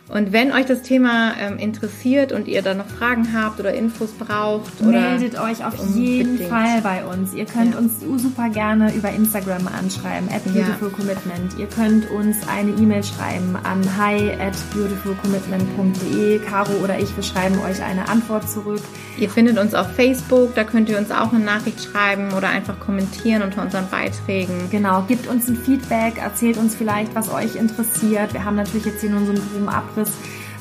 Und 0.08 0.32
wenn 0.32 0.52
euch 0.52 0.68
das 0.68 0.84
Thema 0.84 1.34
ähm, 1.40 1.58
interessiert 1.58 2.32
und 2.32 2.48
ihr 2.48 2.62
da 2.62 2.76
noch 2.76 2.86
Fragen 2.86 3.34
habt 3.34 3.60
oder 3.60 3.74
Infos 3.74 4.12
braucht 4.12 4.80
oder 4.82 5.02
Meldet 5.02 5.40
euch 5.40 5.66
auf 5.66 5.74
jeden 5.96 6.32
Unbedingt. 6.34 6.50
Fall 6.50 6.82
bei 6.84 7.04
uns. 7.06 7.34
Ihr 7.34 7.46
könnt 7.46 7.74
Ja. 7.74 7.80
uns 7.80 8.00
super 8.22 8.50
gerne 8.50 8.94
über 8.94 9.10
Instagram 9.10 9.68
anschreiben, 9.68 10.30
at 10.30 10.44
beautifulcommitment. 10.44 11.58
Ihr 11.58 11.66
könnt 11.66 12.10
uns 12.12 12.38
eine 12.48 12.70
E-Mail 12.72 13.04
schreiben 13.04 13.56
an 13.64 13.82
hi 13.98 14.30
at 14.40 14.54
beautifulcommitment.de. 14.76 16.40
Caro 16.40 16.72
oder 16.84 17.00
ich, 17.00 17.16
wir 17.16 17.24
schreiben 17.24 17.58
euch 17.60 17.82
eine 17.82 18.08
Antwort 18.08 18.48
zurück. 18.50 18.82
ihr 19.18 19.30
findet 19.30 19.58
uns 19.58 19.74
auf 19.74 19.92
Facebook, 19.96 20.54
da 20.54 20.64
könnt 20.66 20.88
ihr 20.90 21.00
uns 21.00 21.10
auch 21.10 21.34
eine 21.34 21.44
Nachricht 21.44 21.82
schreiben 21.84 22.32
oder 22.38 22.50
einfach 22.50 22.80
kommentieren 22.80 23.42
unter 23.42 23.62
unseren 23.64 23.90
Beiträgen. 23.90 24.68
Genau, 24.70 25.02
gebt 25.08 25.26
uns 25.28 25.48
ein 25.48 25.56
Feedback, 25.56 26.18
erzählt 26.22 26.58
uns 26.58 26.76
vielleicht, 26.76 27.16
was 27.16 27.34
euch 27.34 27.56
interessiert. 27.56 28.34
Wir 28.34 28.44
haben 28.46 28.56
natürlich 28.56 28.86
jetzt 28.86 29.02
hier 29.02 29.10
nur 29.10 29.26
so 29.26 29.32
einen 29.32 29.42
groben 29.52 29.70
Abriss 29.70 29.95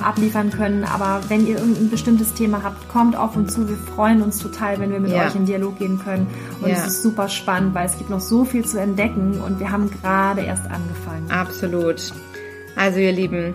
abliefern 0.03 0.51
können, 0.51 0.85
aber 0.85 1.21
wenn 1.29 1.47
ihr 1.47 1.59
irgendein 1.59 1.89
bestimmtes 1.91 2.35
Thema 2.35 2.63
habt, 2.63 2.89
kommt 2.89 3.17
auf 3.17 3.37
uns 3.37 3.55
zu. 3.55 3.69
Wir 3.69 3.77
freuen 3.77 4.23
uns 4.23 4.39
total, 4.39 4.79
wenn 4.81 4.91
wir 4.91 5.01
mit 5.01 5.13
Ja. 5.13 5.27
euch 5.27 5.35
in 5.37 5.47
Dialog 5.47 5.79
gehen 5.79 5.99
können. 6.03 6.27
Und 6.61 6.69
Ja. 6.69 6.77
es 6.77 6.87
ist 6.87 7.03
super 7.03 7.29
spannend, 7.29 7.75
weil 7.75 7.87
es 7.87 7.97
gibt 7.97 8.11
noch 8.11 8.21
so 8.21 8.45
viel 8.45 8.65
zu 8.65 8.81
entdecken 8.81 9.41
und 9.41 9.61
wir 9.61 9.71
haben 9.71 9.91
gerade 10.03 10.43
erst 10.43 10.65
angefangen. 10.65 11.31
Absolut. 11.31 12.13
Also 12.77 12.99
ihr 12.99 13.13
Lieben, 13.13 13.55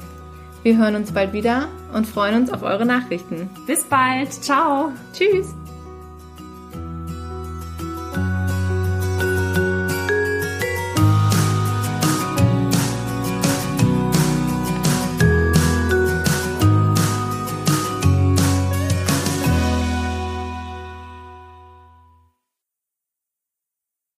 wir 0.64 0.78
hören 0.78 0.96
uns 0.96 1.12
bald 1.12 1.34
wieder 1.34 1.68
und 1.94 2.08
freuen 2.08 2.36
uns 2.42 2.52
auf 2.54 2.64
eure 2.64 2.86
Nachrichten. 2.86 3.50
Bis 3.68 3.84
bald. 3.84 4.32
Ciao. 4.32 4.92
Tschüss. 5.14 5.54